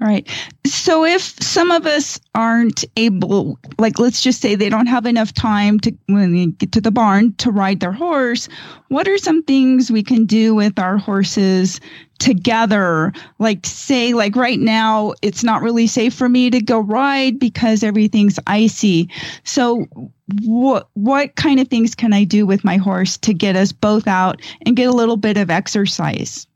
[0.00, 0.28] Right.
[0.64, 5.34] So if some of us aren't able, like let's just say they don't have enough
[5.34, 8.48] time to when they get to the barn to ride their horse,
[8.88, 11.80] what are some things we can do with our horses
[12.18, 13.12] together?
[13.38, 17.82] Like say like right now it's not really safe for me to go ride because
[17.82, 19.10] everything's icy.
[19.44, 19.86] So
[20.44, 24.06] what what kind of things can I do with my horse to get us both
[24.06, 26.46] out and get a little bit of exercise?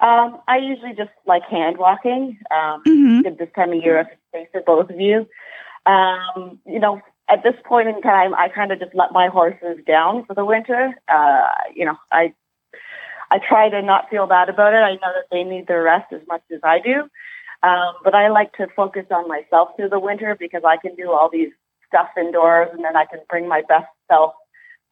[0.00, 2.38] Um, I usually just like hand walking.
[2.50, 3.38] Um, Mhm.
[3.38, 5.28] this time of year, if it's safe for both of you.
[5.86, 9.78] Um, you know, at this point in time, I kind of just let my horses
[9.86, 10.92] down for the winter.
[11.08, 12.34] Uh, you know, I
[13.34, 14.82] I try to not feel bad about it.
[14.92, 16.96] I know that they need their rest as much as I do.
[17.68, 21.06] Um, but I like to focus on myself through the winter because I can do
[21.16, 21.52] all these
[21.88, 24.32] stuff indoors and then I can bring my best self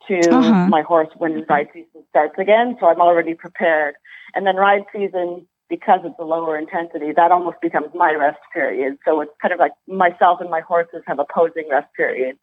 [0.09, 0.67] to Uh-huh.
[0.77, 2.69] my horse when ride season starts again.
[2.79, 3.95] So I'm already prepared.
[4.35, 8.93] And then ride season, because it's a lower intensity, that almost becomes my rest period.
[9.05, 9.73] So it's kind of like
[10.05, 12.39] myself and my horses have opposing rest periods.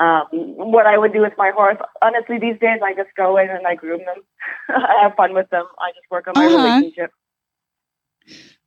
[0.00, 3.50] Um, what I would do with my horse, honestly, these days I just go in
[3.50, 4.22] and I groom them.
[4.68, 5.64] I have fun with them.
[5.78, 6.56] I just work on my Uh-huh.
[6.56, 7.10] relationship.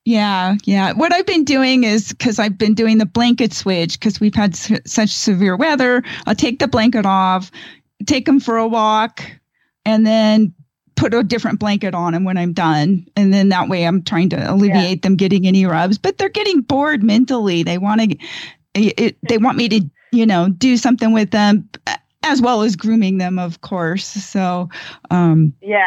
[0.04, 0.94] Yeah, yeah.
[0.94, 4.54] What I've been doing is because I've been doing the blanket switch because we've had
[4.56, 6.04] s- such severe weather.
[6.26, 7.52] I'll take the blanket off,
[8.08, 9.22] take them for a walk,
[9.86, 10.54] and then
[10.96, 13.06] put a different blanket on them when I'm done.
[13.16, 15.08] And then that way I'm trying to alleviate yeah.
[15.08, 17.62] them getting any rubs, but they're getting bored mentally.
[17.64, 18.18] They want to,
[18.74, 21.70] they want me to, you know, do something with them
[22.24, 24.06] as well as grooming them, of course.
[24.06, 24.70] So,
[25.10, 25.86] um, yeah.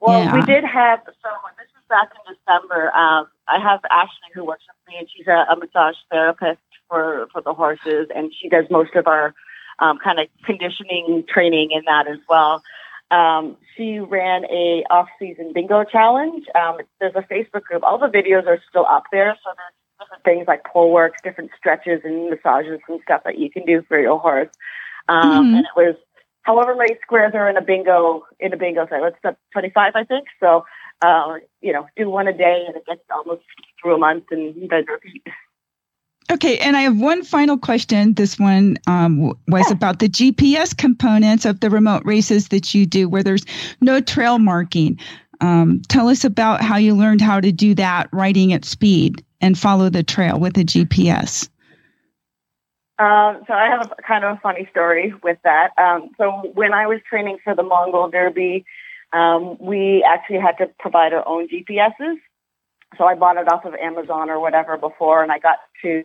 [0.00, 0.34] Well, yeah.
[0.34, 1.28] we did have, so
[1.58, 2.94] this was back in December.
[2.94, 7.28] Um, I have Ashley who works with me and she's a, a massage therapist for,
[7.32, 9.34] for the horses and she does most of our,
[9.78, 12.62] um, kind of conditioning training in that as well.
[13.10, 16.44] Um, she ran a off-season bingo challenge.
[16.54, 17.82] Um, there's a Facebook group.
[17.82, 19.79] All the videos are still up there, so there's
[20.24, 23.98] things like pole works, different stretches and massages and stuff that you can do for
[23.98, 24.48] your horse.
[25.08, 25.54] Um, mm-hmm.
[25.56, 25.96] And it was
[26.42, 29.02] however many squares are in a bingo in a bingo set.
[29.02, 30.26] It's 25, I think.
[30.38, 30.64] So,
[31.02, 33.42] uh, you know, do one a day, and it gets almost
[33.80, 35.22] through a month, and then repeat.
[36.30, 38.14] Okay, and I have one final question.
[38.14, 39.72] This one um, was yeah.
[39.72, 43.44] about the GPS components of the remote races that you do, where there's
[43.80, 44.98] no trail marking.
[45.40, 49.58] Um, tell us about how you learned how to do that riding at speed and
[49.58, 51.48] follow the trail with a GPS.
[52.98, 55.70] Um, so I have a kind of a funny story with that.
[55.78, 58.66] Um, so when I was training for the Mongol Derby,
[59.14, 62.16] um, we actually had to provide our own GPSs.
[62.98, 66.02] So I bought it off of Amazon or whatever before, and I got to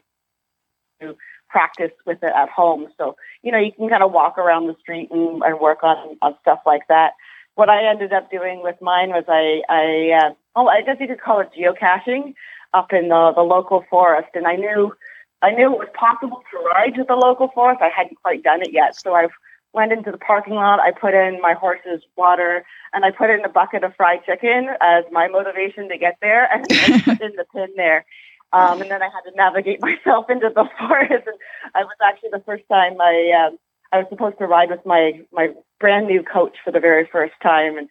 [1.02, 1.18] to
[1.50, 2.88] practice with it at home.
[2.98, 6.18] So, you know, you can kind of walk around the street and, and work on,
[6.22, 7.12] on stuff like that.
[7.56, 11.08] What I ended up doing with mine was I, I, uh, well, I guess you
[11.08, 12.34] could call it geocaching
[12.74, 14.30] up in the, the local forest.
[14.34, 14.94] And I knew,
[15.42, 17.82] I knew it was possible to ride to the local forest.
[17.82, 19.00] I hadn't quite done it yet.
[19.00, 19.28] So I
[19.74, 20.80] went into the parking lot.
[20.80, 24.70] I put in my horse's water and I put in a bucket of fried chicken
[24.82, 26.64] as my motivation to get there and
[27.04, 28.06] put in the pin there.
[28.54, 31.28] Um, and then I had to navigate myself into the forest.
[31.28, 31.38] And
[31.74, 33.58] I was actually the first time I um,
[33.92, 35.50] I was supposed to ride with my my
[35.80, 37.90] brand new coach for the very first time, and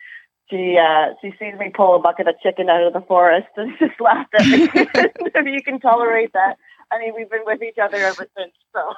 [0.50, 3.72] she uh, she sees me pull a bucket of chicken out of the forest and
[3.78, 4.68] just laughed at me.
[4.74, 6.56] if you can tolerate that.
[6.92, 8.52] I mean, we've been with each other ever since.
[8.72, 8.92] So,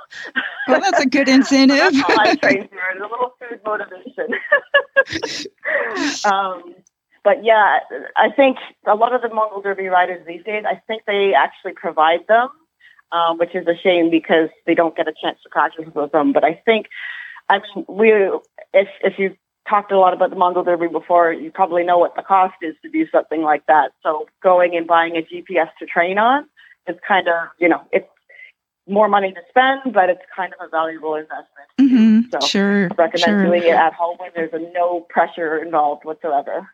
[0.68, 1.78] well, that's a good incentive.
[1.78, 2.78] that's all I trained for.
[2.78, 4.34] A little food motivation.
[6.24, 6.74] um,
[7.26, 7.78] but yeah,
[8.16, 11.72] I think a lot of the Mongol Derby riders these days, I think they actually
[11.72, 12.48] provide them,
[13.12, 16.32] um, which is a shame because they don't get a chance to practice with them.
[16.32, 16.86] But I think,
[17.48, 18.12] I mean, we
[18.72, 19.36] if if you
[19.68, 22.74] talked a lot about the Mongol Derby before, you probably know what the cost is
[22.82, 23.92] to do something like that.
[24.02, 26.46] So going and buying a GPS to train on
[26.88, 28.08] is kind of, you know, it's
[28.88, 31.68] more money to spend, but it's kind of a valuable investment.
[31.80, 32.20] Mm-hmm.
[32.32, 33.46] So sure, I recommend sure.
[33.46, 36.68] doing it at home when there's a no pressure involved whatsoever.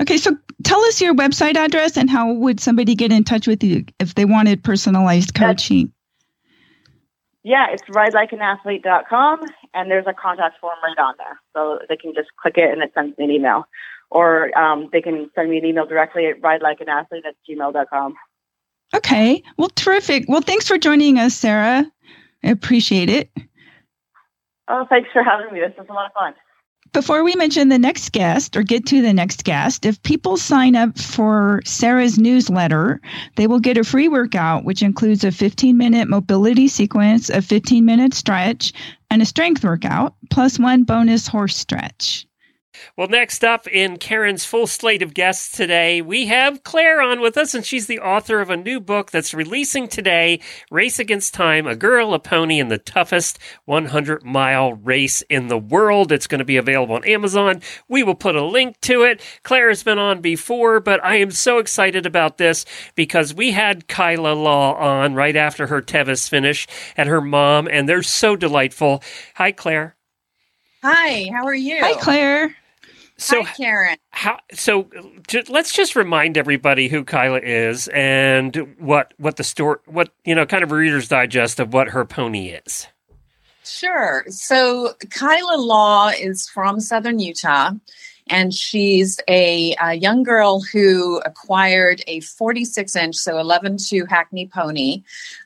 [0.00, 3.64] Okay, so tell us your website address and how would somebody get in touch with
[3.64, 5.92] you if they wanted personalized coaching?
[7.44, 9.40] Yeah, it's ridelikeanathlete.com
[9.74, 11.40] and there's a contact form right on there.
[11.54, 13.64] So they can just click it and it sends me an email.
[14.10, 18.14] Or um, they can send me an email directly at ridelikeanathlete at gmail.com.
[18.94, 20.24] Okay, well, terrific.
[20.28, 21.84] Well, thanks for joining us, Sarah.
[22.42, 23.30] I appreciate it.
[24.66, 25.60] Oh, thanks for having me.
[25.60, 26.34] This was a lot of fun.
[26.92, 30.76] Before we mention the next guest or get to the next guest, if people sign
[30.76, 33.00] up for Sarah's newsletter,
[33.36, 37.84] they will get a free workout, which includes a 15 minute mobility sequence, a 15
[37.84, 38.72] minute stretch,
[39.10, 42.27] and a strength workout, plus one bonus horse stretch.
[42.96, 47.36] Well, next up in Karen's full slate of guests today, we have Claire on with
[47.36, 51.66] us, and she's the author of a new book that's releasing today Race Against Time
[51.66, 56.12] A Girl, a Pony, and the Toughest 100 Mile Race in the World.
[56.12, 57.62] It's going to be available on Amazon.
[57.88, 59.20] We will put a link to it.
[59.42, 62.64] Claire has been on before, but I am so excited about this
[62.94, 66.66] because we had Kyla Law on right after her Tevis finish
[66.96, 69.02] and her mom, and they're so delightful.
[69.34, 69.96] Hi, Claire.
[70.82, 71.78] Hi, how are you?
[71.80, 72.56] Hi, Claire.
[73.18, 73.96] So, Hi, Karen.
[74.10, 74.88] How, so
[75.48, 80.46] let's just remind everybody who Kyla is and what what the story, what you know,
[80.46, 82.86] kind of Reader's Digest of what her pony is.
[83.64, 84.24] Sure.
[84.28, 87.72] So Kyla Law is from Southern Utah
[88.30, 94.46] and she's a, a, young girl who acquired a 46 inch, so 11 2 Hackney
[94.46, 95.02] pony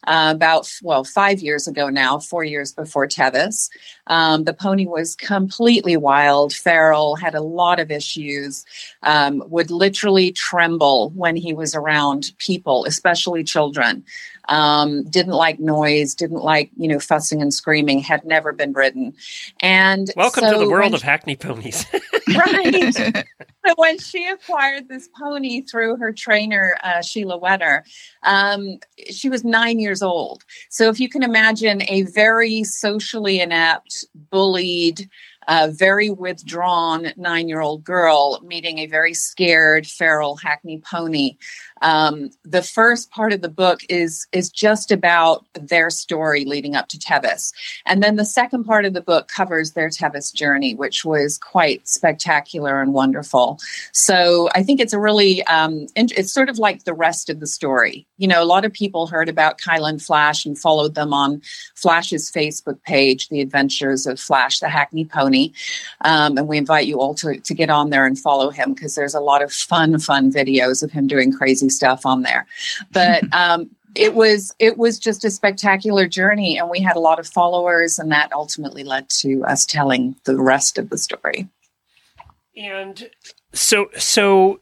[0.07, 3.71] uh, about, well, five years ago now, four years before Tevis.
[4.09, 8.65] Um, the pony was completely wild, feral, had a lot of issues,
[9.03, 14.05] um, would literally tremble when he was around people, especially children
[14.49, 19.15] um, didn't like noise, didn't like you know fussing and screaming, had never been ridden.
[19.61, 21.87] And welcome so to the world of Hackney ponies.
[22.37, 22.95] right.
[22.95, 27.85] so when she acquired this pony through her trainer uh, Sheila Wetter,
[28.23, 28.79] um,
[29.11, 30.45] she was nine years old.
[30.69, 35.09] So if you can imagine a very socially inept, bullied
[35.49, 41.37] a very withdrawn nine year old girl meeting a very scared feral hackney pony
[41.83, 46.89] um, the first part of the book is is just about their story leading up
[46.89, 47.53] to Tevis,
[47.87, 51.87] and then the second part of the book covers their Tevis journey, which was quite
[51.87, 53.59] spectacular and wonderful.
[53.93, 57.47] So I think it's a really um, it's sort of like the rest of the
[57.47, 58.07] story.
[58.19, 61.43] You know, a lot of people heard about Kyla and Flash and followed them on
[61.75, 65.53] Flash's Facebook page, The Adventures of Flash the Hackney Pony,
[66.05, 68.95] um, and we invite you all to to get on there and follow him because
[68.95, 72.47] there's a lot of fun, fun videos of him doing crazy stuff on there.
[72.93, 77.19] But um, it was it was just a spectacular journey, and we had a lot
[77.19, 81.49] of followers, and that ultimately led to us telling the rest of the story.
[82.57, 83.11] And
[83.53, 84.61] so, so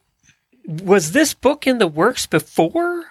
[0.67, 3.07] was this book in the works before,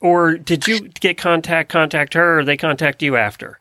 [0.00, 3.60] or did you get contact contact her, or they contact you after?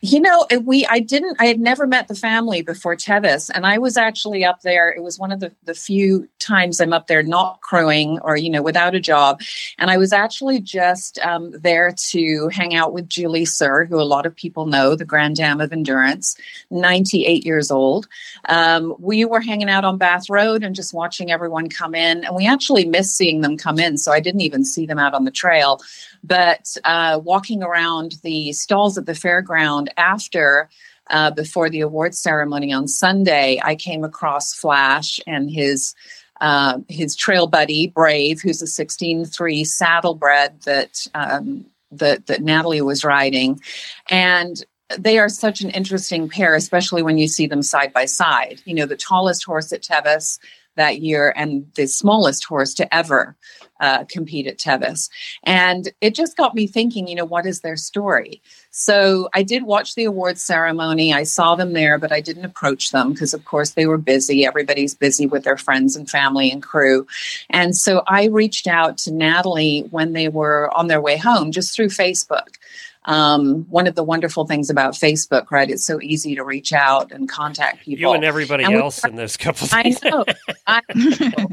[0.00, 3.78] You know, we I didn't I had never met the family before Tevis, and I
[3.78, 4.90] was actually up there.
[4.90, 8.48] It was one of the, the few times I'm up there not crewing or you
[8.48, 9.40] know without a job,
[9.76, 14.04] and I was actually just um, there to hang out with Julie Suhr, who a
[14.04, 16.36] lot of people know, the Grand Dame of Endurance,
[16.70, 18.06] 98 years old.
[18.48, 22.36] Um, we were hanging out on Bath Road and just watching everyone come in, and
[22.36, 25.24] we actually missed seeing them come in, so I didn't even see them out on
[25.24, 25.80] the trail.
[26.22, 30.68] But uh, walking around the stalls at the fairground after,
[31.10, 35.94] uh, before the award ceremony on Sunday, I came across Flash and his.
[36.40, 43.02] Uh, his trail buddy Brave, who's a 16-3 saddlebred that um, that that Natalie was
[43.04, 43.60] riding,
[44.08, 44.64] and
[44.96, 48.60] they are such an interesting pair, especially when you see them side by side.
[48.64, 50.38] You know, the tallest horse at Tevis
[50.78, 53.36] that year and the smallest horse to ever
[53.80, 55.08] uh, compete at Tevis.
[55.44, 58.42] And it just got me thinking, you know, what is their story?
[58.70, 61.12] So I did watch the awards ceremony.
[61.12, 64.46] I saw them there, but I didn't approach them because, of course, they were busy.
[64.46, 67.06] Everybody's busy with their friends and family and crew.
[67.50, 71.74] And so I reached out to Natalie when they were on their way home just
[71.74, 72.56] through Facebook.
[73.04, 75.70] Um, one of the wonderful things about Facebook, right?
[75.70, 78.00] It's so easy to reach out and contact people.
[78.00, 79.68] You and everybody and else we, in this couple.
[79.72, 80.24] I know.
[80.66, 81.48] I know.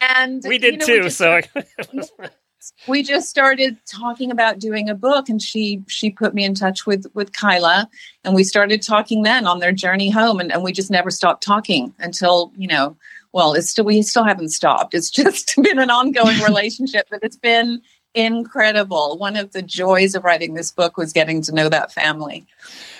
[0.00, 1.02] And we did you know, too.
[1.04, 1.40] We so
[2.88, 6.86] we just started talking about doing a book, and she she put me in touch
[6.86, 7.88] with with Kyla,
[8.24, 11.42] and we started talking then on their journey home, and, and we just never stopped
[11.42, 12.96] talking until you know.
[13.32, 14.94] Well, it's still we still haven't stopped.
[14.94, 17.82] It's just been an ongoing relationship, but it's been
[18.14, 19.18] incredible.
[19.18, 22.46] One of the joys of writing this book was getting to know that family.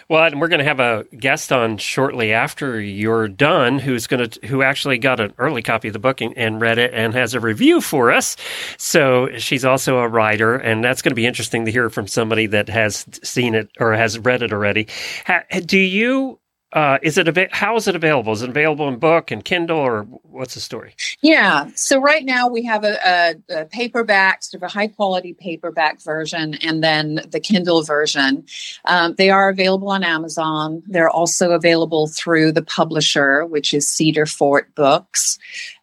[0.09, 4.29] Well, and we're going to have a guest on shortly after you're done, who's going
[4.29, 7.15] to who actually got an early copy of the book and, and, read it and
[7.15, 8.37] has a review for us.
[8.77, 12.47] So she's also a writer, and that's going to be interesting to hear from somebody
[12.49, 14.89] that has seen it or has read it already.
[15.65, 16.39] do you
[16.75, 18.33] uh, is it av- how is it available?
[18.33, 20.97] Is it available in book and Kindle, or what's the story?
[21.23, 25.35] Yeah, so right now we have a, a, a paperback, sort of a high quality
[25.35, 28.45] paperback version, and then the Kindle version.
[28.87, 30.83] Um, they are available on Amazon.
[30.89, 35.39] They're also available through the publisher, which is Cedar Fort Books.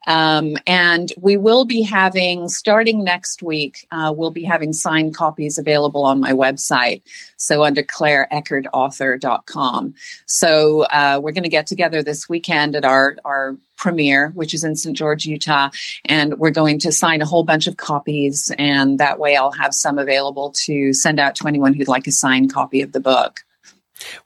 [0.08, 5.58] Um, and we will be having, starting next week, uh, we'll be having signed copies
[5.58, 7.02] available on my website.
[7.38, 9.94] So under claireeckerdauthor.com.
[10.26, 14.64] So uh, we're going to get together this weekend at our, our premiere, which is
[14.64, 14.96] in St.
[14.96, 15.70] George, Utah.
[16.06, 18.52] And we're going to sign a whole bunch of copies.
[18.58, 22.12] And that way I'll have some available to send out to anyone who'd like a
[22.12, 23.42] signed copy of the book.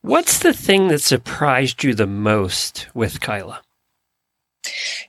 [0.02, 3.65] What's the thing that surprised you the most with Kyla?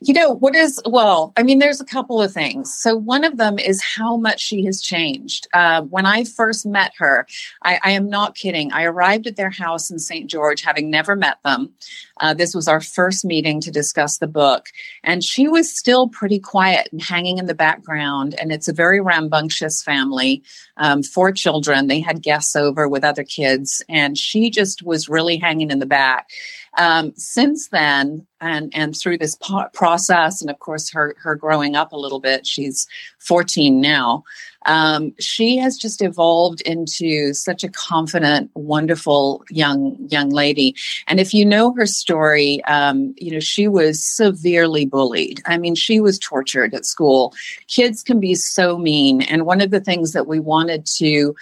[0.00, 2.72] You know, what is, well, I mean, there's a couple of things.
[2.74, 5.46] So, one of them is how much she has changed.
[5.52, 7.26] Uh, when I first met her,
[7.62, 8.72] I, I, am not kidding.
[8.72, 10.28] I arrived at their house in St.
[10.30, 11.72] George, having never met them.
[12.20, 14.66] Uh, this was our first meeting to discuss the book.
[15.04, 18.34] And she was still pretty quiet and hanging in the background.
[18.38, 20.42] And it's a very rambunctious family,
[20.76, 21.86] um, four children.
[21.86, 25.86] They had guests over with other kids, and she just was really hanging in the
[25.86, 26.30] back.
[26.78, 31.74] Um, since then, and and through this po- process, and of course her her growing
[31.74, 32.86] up a little bit, she's
[33.18, 34.24] 14 now.
[34.66, 40.74] Um, she has just evolved into such a confident, wonderful young young lady.
[41.06, 45.40] And if you know her story, um, you know she was severely bullied.
[45.46, 47.34] I mean, she was tortured at school.
[47.68, 51.34] Kids can be so mean, and one of the things that we wanted to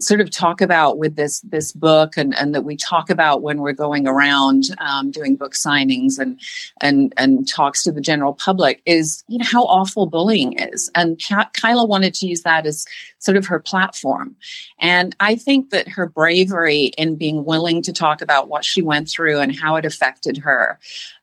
[0.00, 3.60] sort of talk about with this this book and, and that we talk about when
[3.60, 6.40] we're going around um, doing book signings and
[6.80, 10.90] and and talks to the general public is you know how awful bullying is.
[10.94, 11.20] And
[11.54, 12.84] Kyla wanted to use that as
[13.18, 14.34] sort of her platform.
[14.80, 19.08] And I think that her bravery in being willing to talk about what she went
[19.08, 20.78] through and how it affected her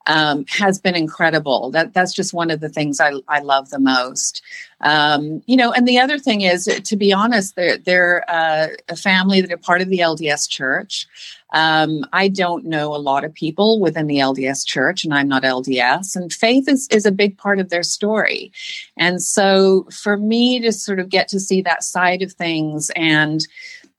[0.08, 1.72] um, has been incredible.
[1.72, 4.42] That that's just one of the things I, I love the most.
[4.82, 8.96] Um, you know, and the other thing is, to be honest, they're they're uh, a
[8.96, 11.08] family that are part of the LDS Church.
[11.52, 15.44] Um, I don't know a lot of people within the LDS Church, and I'm not
[15.44, 16.16] LDS.
[16.16, 18.52] And faith is is a big part of their story.
[18.98, 23.46] And so, for me to sort of get to see that side of things and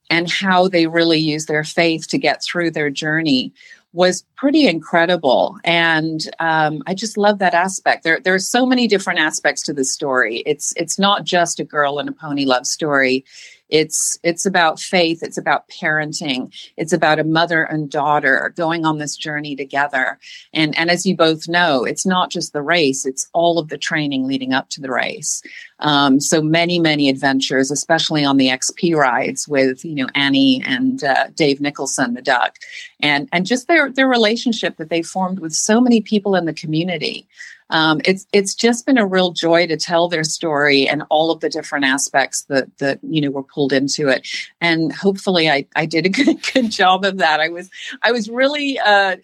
[0.09, 3.53] and how they really use their faith to get through their journey
[3.93, 5.57] was pretty incredible.
[5.63, 8.03] And um, I just love that aspect.
[8.03, 10.43] There, there are so many different aspects to the story.
[10.45, 13.25] It's it's not just a girl and a pony love story.
[13.71, 18.97] It's it's about faith, it's about parenting, it's about a mother and daughter going on
[18.97, 20.19] this journey together.
[20.53, 23.77] And and as you both know, it's not just the race, it's all of the
[23.77, 25.41] training leading up to the race.
[25.79, 31.03] Um, so many, many adventures, especially on the XP rides with you know Annie and
[31.03, 32.57] uh, Dave Nicholson, the duck,
[32.99, 36.53] and and just their their relationship that they formed with so many people in the
[36.53, 37.25] community
[37.71, 41.39] um, it's it's just been a real joy to tell their story and all of
[41.39, 44.27] the different aspects that that you know were pulled into it.
[44.59, 47.39] And hopefully, I I did a good good job of that.
[47.39, 47.69] I was
[48.03, 48.77] I was really.
[48.79, 49.17] Uh,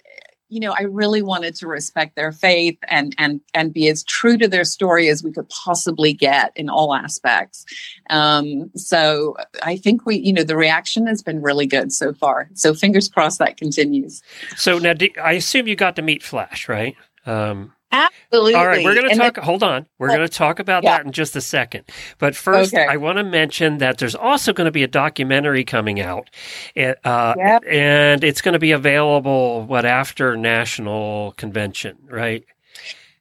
[0.49, 4.37] you know, I really wanted to respect their faith and and and be as true
[4.37, 7.65] to their story as we could possibly get in all aspects.
[8.09, 12.47] Um, so I think we, you know, the reaction has been really good so far.
[12.53, 14.23] So fingers crossed that continues.
[14.55, 16.95] So now, I assume you got to meet Flash, right?
[17.25, 18.55] Um, Absolutely.
[18.55, 19.35] All right, we're going to talk.
[19.35, 20.97] The, hold on, we're going to talk about yeah.
[20.97, 21.85] that in just a second.
[22.17, 22.85] But first, okay.
[22.85, 26.29] I want to mention that there's also going to be a documentary coming out,
[26.75, 27.63] eh, uh, yep.
[27.67, 32.43] and it's going to be available what after National Convention, right?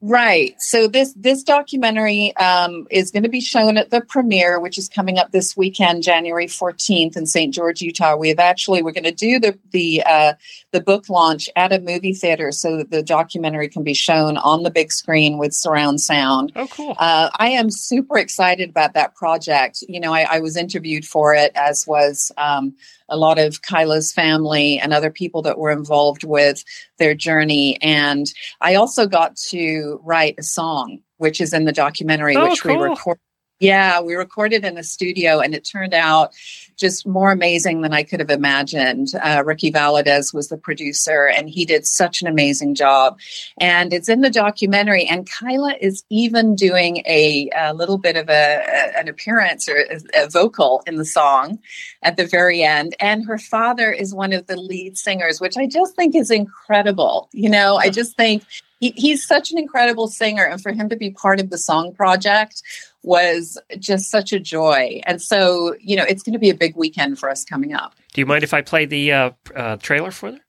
[0.03, 0.55] Right.
[0.61, 4.91] So this this documentary um, is going to be shown at the premiere, which is
[4.91, 7.53] coming up this weekend, January fourteenth, in St.
[7.53, 8.15] George, Utah.
[8.15, 10.35] We have actually we're going to do the the uh,
[10.73, 14.65] the book launch at a movie theater, so that the documentary can be shown on
[14.65, 16.53] the big screen with surround sound.
[16.57, 16.95] Oh, cool!
[16.99, 19.83] Uh, I am super excited about that project.
[19.89, 22.31] You know, I, I was interviewed for it, as was.
[22.37, 22.75] Um,
[23.09, 26.65] a lot of Kyla's family and other people that were involved with
[26.99, 27.81] their journey.
[27.83, 28.27] And
[28.61, 32.77] I also got to write a song, which is in the documentary, oh, which cool.
[32.77, 33.21] we recorded
[33.59, 36.35] yeah, we recorded in a studio and it turned out
[36.77, 39.09] just more amazing than I could have imagined.
[39.23, 43.19] Uh, Ricky Valadez was the producer and he did such an amazing job.
[43.59, 45.07] And it's in the documentary.
[45.07, 50.25] And Kyla is even doing a, a little bit of a, an appearance or a,
[50.25, 51.59] a vocal in the song
[52.03, 52.95] at the very end.
[53.01, 57.31] And her father is one of the lead singers, which I just think is incredible.
[57.33, 58.45] You know, I just think
[58.81, 60.45] he, he's such an incredible singer.
[60.45, 62.63] And for him to be part of the song project
[63.03, 65.01] was just such a joy.
[65.07, 67.95] And so, you know, it's going to be a big weekend for us coming up.
[68.13, 70.41] Do you mind if I play the uh, uh, trailer for them?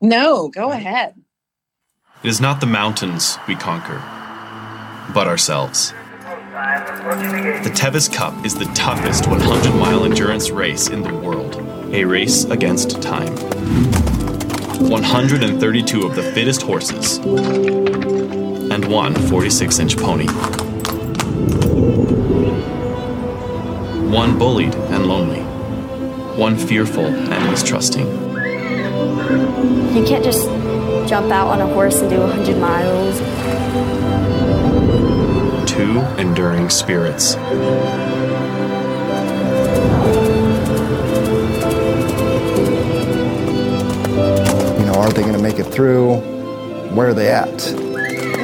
[0.00, 1.14] No, go ahead.
[2.22, 3.98] It is not the mountains we conquer,
[5.12, 5.92] but ourselves.
[6.50, 11.56] The Tevis Cup is the toughest 100 mile endurance race in the world,
[11.94, 13.34] a race against time.
[14.88, 20.26] 132 of the fittest horses, and one 46 inch pony.
[24.10, 25.42] One bullied and lonely,
[26.36, 28.06] one fearful and mistrusting.
[29.94, 30.46] You can't just
[31.08, 33.18] jump out on a horse and do 100 miles.
[35.70, 37.36] Two enduring spirits.
[45.00, 46.16] Are they going to make it through?
[46.90, 47.72] Where are they at?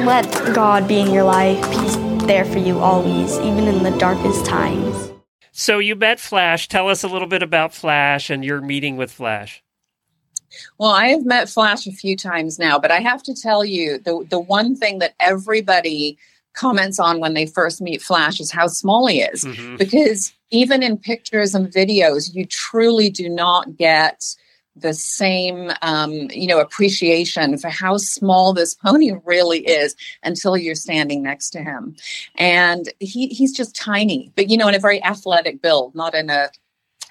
[0.07, 1.63] Let God be in your life.
[1.71, 5.11] He's there for you always, even in the darkest times.
[5.51, 6.67] So you met Flash.
[6.67, 9.63] Tell us a little bit about Flash and your meeting with Flash.
[10.79, 13.99] Well, I have met Flash a few times now, but I have to tell you
[13.99, 16.17] the the one thing that everybody
[16.53, 19.45] comments on when they first meet Flash is how small he is.
[19.45, 19.75] Mm-hmm.
[19.75, 24.35] Because even in pictures and videos, you truly do not get
[24.79, 30.75] the same um, you know appreciation for how small this pony really is until you're
[30.75, 31.95] standing next to him.
[32.35, 36.29] And he, he's just tiny but you know in a very athletic build not in
[36.29, 36.49] a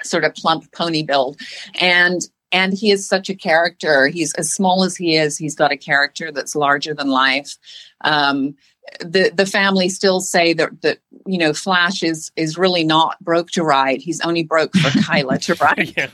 [0.03, 1.41] sort of plump pony build.
[1.81, 4.07] And and he is such a character.
[4.07, 7.57] He's as small as he is he's got a character that's larger than life.
[8.03, 8.57] Um,
[9.01, 13.51] the the family still say that that you know Flash is is really not broke
[13.53, 14.01] to ride.
[14.01, 16.11] He's only broke for Kyla to ride.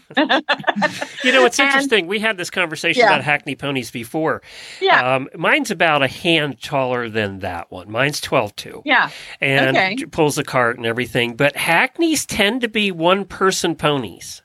[1.25, 2.07] you know, it's and, interesting.
[2.07, 3.11] We had this conversation yeah.
[3.11, 4.43] about Hackney ponies before.
[4.81, 7.91] Yeah, um, mine's about a hand taller than that one.
[7.91, 8.83] Mine's twelve two.
[8.85, 9.11] Yeah,
[9.41, 10.05] and okay.
[10.07, 11.37] pulls a cart and everything.
[11.37, 14.43] But Hackneys tend to be one person ponies.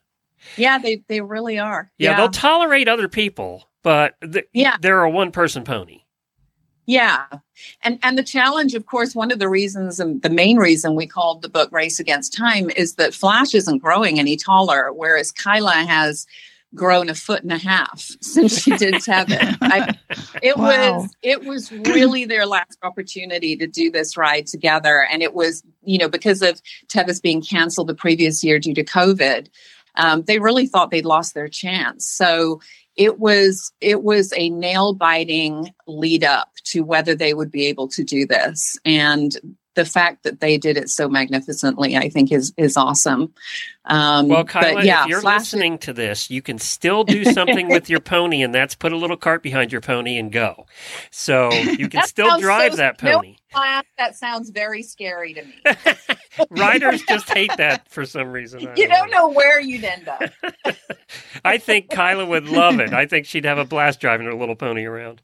[0.55, 1.91] Yeah, they they really are.
[1.97, 2.17] Yeah, yeah.
[2.17, 6.01] they'll tolerate other people, but th- yeah, they're a one person pony.
[6.87, 7.25] Yeah.
[7.83, 11.05] And and the challenge, of course, one of the reasons and the main reason we
[11.05, 15.73] called the book Race Against Time is that Flash isn't growing any taller, whereas Kyla
[15.73, 16.25] has
[16.75, 19.57] grown a foot and a half since she did Tevis.
[19.61, 19.97] I,
[20.41, 21.01] it wow.
[21.01, 25.05] was it was really their last opportunity to do this ride together.
[25.11, 28.83] And it was, you know, because of Tevis being canceled the previous year due to
[28.83, 29.49] COVID,
[29.95, 32.07] um, they really thought they'd lost their chance.
[32.07, 32.61] So
[32.97, 37.87] it was it was a nail biting lead up to whether they would be able
[37.89, 38.77] to do this.
[38.83, 39.37] And
[39.77, 43.31] the fact that they did it so magnificently, I think, is is awesome.
[43.85, 47.69] Um, well, Kyla, yeah, if you're Flash listening to this, you can still do something
[47.69, 50.65] with your pony, and that's put a little cart behind your pony and go.
[51.11, 53.37] So you can still drive so, that pony.
[53.55, 55.53] No, that sounds very scary to me.
[56.49, 58.61] Riders just hate that for some reason.
[58.75, 59.19] you don't know.
[59.19, 60.23] know where you'd end up.
[61.45, 62.93] I think Kyla would love it.
[62.93, 65.21] I think she'd have a blast driving her little pony around.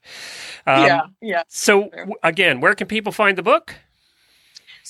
[0.68, 1.44] Um, yeah, yeah.
[1.48, 1.90] So
[2.22, 3.76] again, where can people find the book?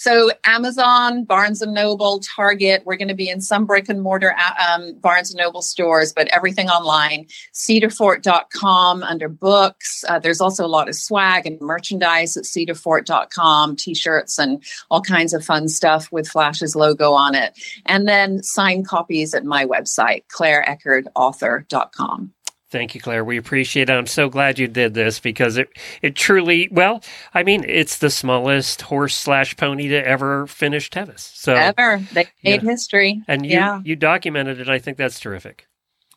[0.03, 2.83] So Amazon, Barnes and Noble, Target.
[2.85, 6.11] We're going to be in some brick and mortar uh, um, Barnes and Noble stores,
[6.11, 7.27] but everything online.
[7.53, 10.03] Cedarfort.com under books.
[10.09, 15.33] Uh, there's also a lot of swag and merchandise at cedarfort.com, t-shirts and all kinds
[15.33, 17.57] of fun stuff with Flash's logo on it.
[17.85, 22.33] And then signed copies at my website, claireeckardauthor.com.
[22.73, 23.23] Thank you, Claire.
[23.23, 23.93] We appreciate it.
[23.93, 25.69] I'm so glad you did this because it
[26.01, 27.03] it truly well,
[27.35, 31.31] I mean, it's the smallest horse slash pony to ever finish Tevis.
[31.35, 32.01] So ever.
[32.13, 32.71] They made yeah.
[32.71, 33.21] history.
[33.27, 33.79] And you yeah.
[33.85, 34.69] you documented it.
[34.69, 35.67] I think that's terrific.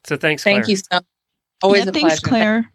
[0.05, 0.71] So thanks, Thank Claire.
[0.71, 1.01] you so
[1.63, 2.27] always yeah, a thanks, pleasure.
[2.27, 2.73] Claire.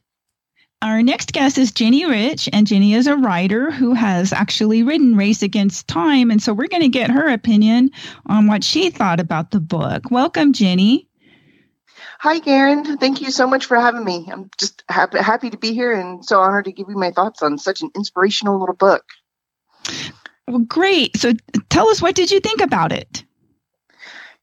[0.83, 5.15] Our next guest is Jenny Rich, and Jenny is a writer who has actually written
[5.15, 6.29] Race Against Time.
[6.29, 7.89] And so we're going to get her opinion
[8.27, 10.11] on what she thought about the book.
[10.11, 11.07] Welcome, Jenny.
[12.21, 12.99] Hi, Karen.
[12.99, 14.29] Thank you so much for having me.
[14.31, 17.41] I'm just happy, happy to be here and so honored to give you my thoughts
[17.41, 19.03] on such an inspirational little book.
[20.47, 21.17] Well, great.
[21.17, 21.33] So
[21.69, 23.23] tell us, what did you think about it?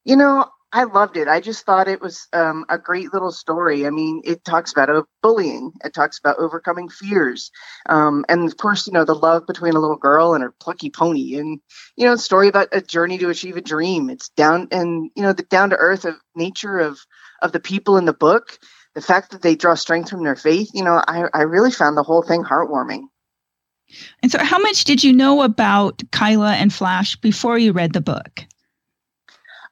[0.05, 1.29] You know, I loved it.
[1.29, 3.87] I just thought it was um, a great little story.
[3.87, 5.73] I mean, it talks about uh, bullying.
[5.85, 7.53] It talks about overcoming fears,
[7.89, 10.91] um, and of course, you know, the love between a little girl and her plucky
[10.91, 11.61] pony, and
[11.97, 14.11] you know, story about a journey to achieve a dream.
[14.11, 16.99] It's down and you know the down to earth of nature of
[17.43, 18.59] of the people in the book,
[18.95, 21.97] the fact that they draw strength from their faith, you know, I, I really found
[21.97, 23.05] the whole thing heartwarming.
[24.23, 28.01] And so, how much did you know about Kyla and Flash before you read the
[28.01, 28.45] book?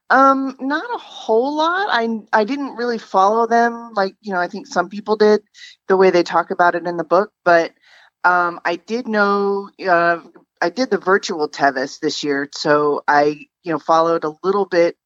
[0.09, 1.89] Um, not a whole lot.
[1.91, 5.43] I I didn't really follow them like you know I think some people did
[5.89, 7.73] the way they talk about it in the book, but
[8.25, 9.69] um, I did know.
[9.87, 10.21] Uh,
[10.62, 14.97] I did the virtual Tevis this year, so I you know followed a little bit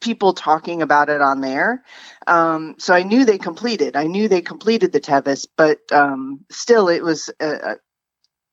[0.00, 1.82] people talking about it on there.
[2.26, 3.96] Um, so I knew they completed.
[3.96, 7.74] I knew they completed the Tevis, but um, still, it was uh, uh,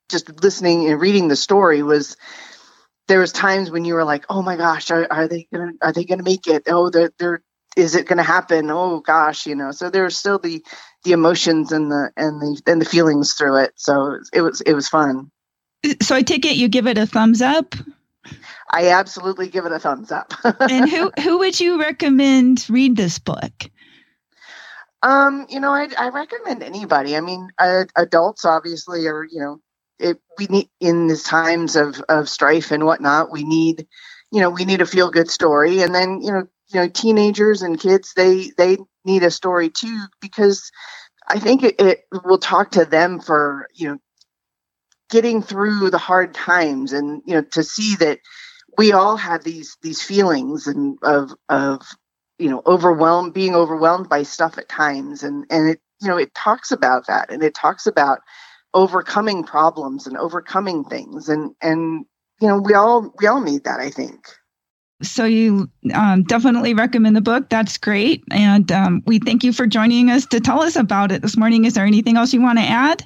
[0.10, 2.18] just listening and reading the story was.
[3.08, 5.93] There was times when you were like, "Oh my gosh, are, are they gonna are
[5.93, 6.64] they gonna make it?
[6.68, 7.41] Oh, they're they're
[7.78, 10.66] is it going to happen oh gosh you know so there's still the
[11.04, 14.74] the emotions and the and the and the feelings through it so it was it
[14.74, 15.32] was fun
[16.02, 17.76] so i take it you give it a thumbs up
[18.70, 20.34] I absolutely give it a thumbs up.
[20.43, 23.70] and who who would you recommend read this book?
[25.03, 27.15] Um, you know, I I recommend anybody.
[27.15, 29.61] I mean, uh, adults obviously are you know
[29.99, 33.32] it, we need in these times of of strife and whatnot.
[33.32, 33.88] We need
[34.32, 37.61] you know we need a feel good story, and then you know you know teenagers
[37.61, 40.72] and kids they they need a story too because
[41.28, 43.97] I think it, it will talk to them for you know
[45.09, 48.20] getting through the hard times and you know to see that
[48.78, 51.82] we all have these these feelings and of of
[52.38, 55.24] you know overwhelmed being overwhelmed by stuff at times.
[55.24, 57.32] And and it you know it talks about that.
[57.32, 58.20] And it talks about
[58.74, 61.30] overcoming problems and overcoming things.
[61.30, 62.06] And and
[62.40, 64.28] you know we all we all need that i think.
[65.02, 67.50] So you um, definitely recommend the book.
[67.50, 68.24] That's great.
[68.32, 71.66] And um, we thank you for joining us to tell us about it this morning.
[71.66, 73.04] Is there anything else you want to add?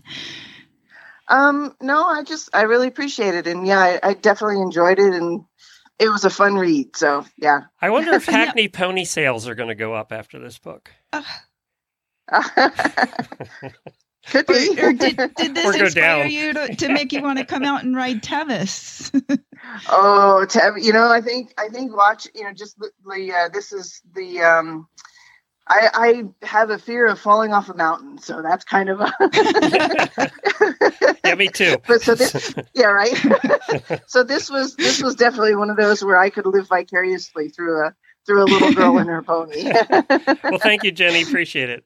[1.28, 3.48] Um no i just i really appreciate it.
[3.48, 5.14] And yeah I, I definitely enjoyed it.
[5.14, 5.46] And
[6.00, 6.96] it was a fun read.
[6.96, 7.62] So yeah.
[7.82, 10.92] I wonder if Hackney pony sales are going to go up after this book.
[14.28, 14.80] Could be.
[14.80, 16.32] Or, or did, did this Or inspire down.
[16.32, 19.12] you to, to make you want to come out and ride Tevis?
[19.90, 23.50] Oh, Tev, you know, I think I think watch, you know, just the, the uh,
[23.50, 24.88] this is the um
[25.72, 29.14] I I have a fear of falling off a mountain, so that's kind of a
[31.26, 31.78] Yeah, me too.
[31.88, 33.16] but so this yeah, right.
[34.08, 37.86] so this was this was definitely one of those where I could live vicariously through
[37.86, 37.96] a
[38.26, 39.72] through a little girl and her pony.
[40.50, 41.22] Well, thank you, Jenny.
[41.22, 41.86] Appreciate it.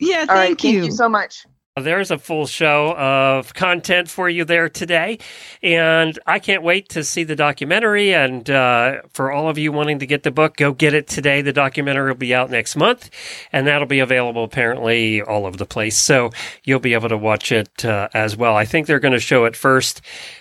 [0.00, 0.84] yeah, All right, thank thank you.
[0.86, 1.44] you so much.
[1.80, 5.18] There's a full show of content for you there today.
[5.62, 8.14] And I can't wait to see the documentary.
[8.14, 11.42] And uh, for all of you wanting to get the book, go get it today.
[11.42, 13.10] The documentary will be out next month,
[13.52, 15.98] and that'll be available apparently all over the place.
[15.98, 16.30] So
[16.64, 18.56] you'll be able to watch it uh, as well.
[18.56, 20.00] I think they're going to show it first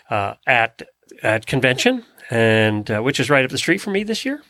[0.10, 0.82] uh, at
[1.24, 4.42] at convention, and uh, which is right up the street from me this year.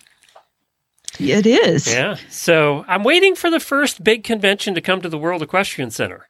[1.20, 1.92] It is.
[1.92, 2.18] Yeah.
[2.30, 6.28] So I'm waiting for the first big convention to come to the World Equestrian Center.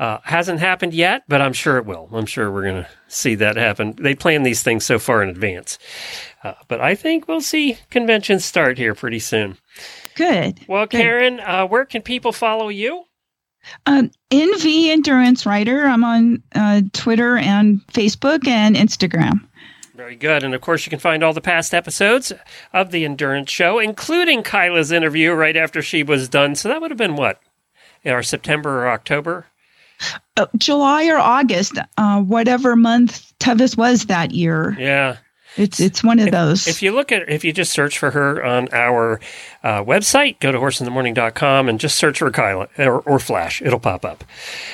[0.00, 2.08] Uh, hasn't happened yet, but I'm sure it will.
[2.10, 3.94] I'm sure we're going to see that happen.
[4.00, 5.78] They plan these things so far in advance.
[6.42, 9.58] Uh, but I think we'll see conventions start here pretty soon.
[10.14, 10.60] Good.
[10.66, 11.02] Well, Good.
[11.02, 13.04] Karen, uh, where can people follow you?
[13.84, 15.84] Um, NV Endurance Rider.
[15.84, 19.46] I'm on uh, Twitter and Facebook and Instagram.
[19.94, 20.42] Very good.
[20.42, 22.32] And of course, you can find all the past episodes
[22.72, 26.54] of the Endurance Show, including Kyla's interview right after she was done.
[26.54, 27.38] So that would have been what?
[28.02, 29.44] In our September or October?
[30.36, 34.76] Uh, July or August, uh, whatever month Tevis was that year.
[34.78, 35.16] Yeah.
[35.60, 36.66] It's it's one of those.
[36.66, 39.20] If you look at, if you just search for her on our
[39.62, 43.60] uh, website, go to horseinthemorning.com and just search for Kyla or, or Flash.
[43.60, 44.24] It'll pop up.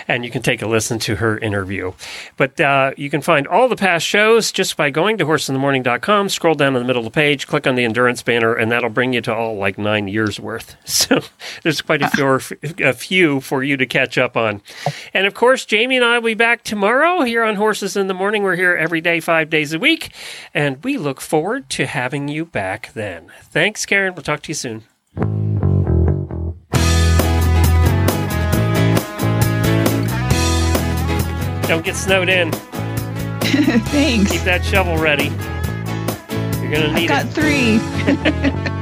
[0.07, 1.93] And you can take a listen to her interview.
[2.37, 6.55] But uh, you can find all the past shows just by going to horseinthemorning.com, scroll
[6.55, 9.13] down to the middle of the page, click on the endurance banner, and that'll bring
[9.13, 10.77] you to all like nine years worth.
[11.07, 11.21] So
[11.63, 12.41] there's quite a few,
[12.85, 14.61] a few for you to catch up on.
[15.15, 18.15] And of course, Jamie and I will be back tomorrow here on Horses in the
[18.15, 18.43] Morning.
[18.43, 20.11] We're here every day, five days a week.
[20.53, 23.31] And we look forward to having you back then.
[23.43, 24.15] Thanks, Karen.
[24.15, 24.85] We'll talk to you soon.
[31.69, 32.53] Don't get snowed in.
[33.43, 34.31] Thanks.
[34.31, 35.31] Keep that shovel ready.
[36.63, 38.61] You're going to need I've got it.
[38.63, 38.73] three.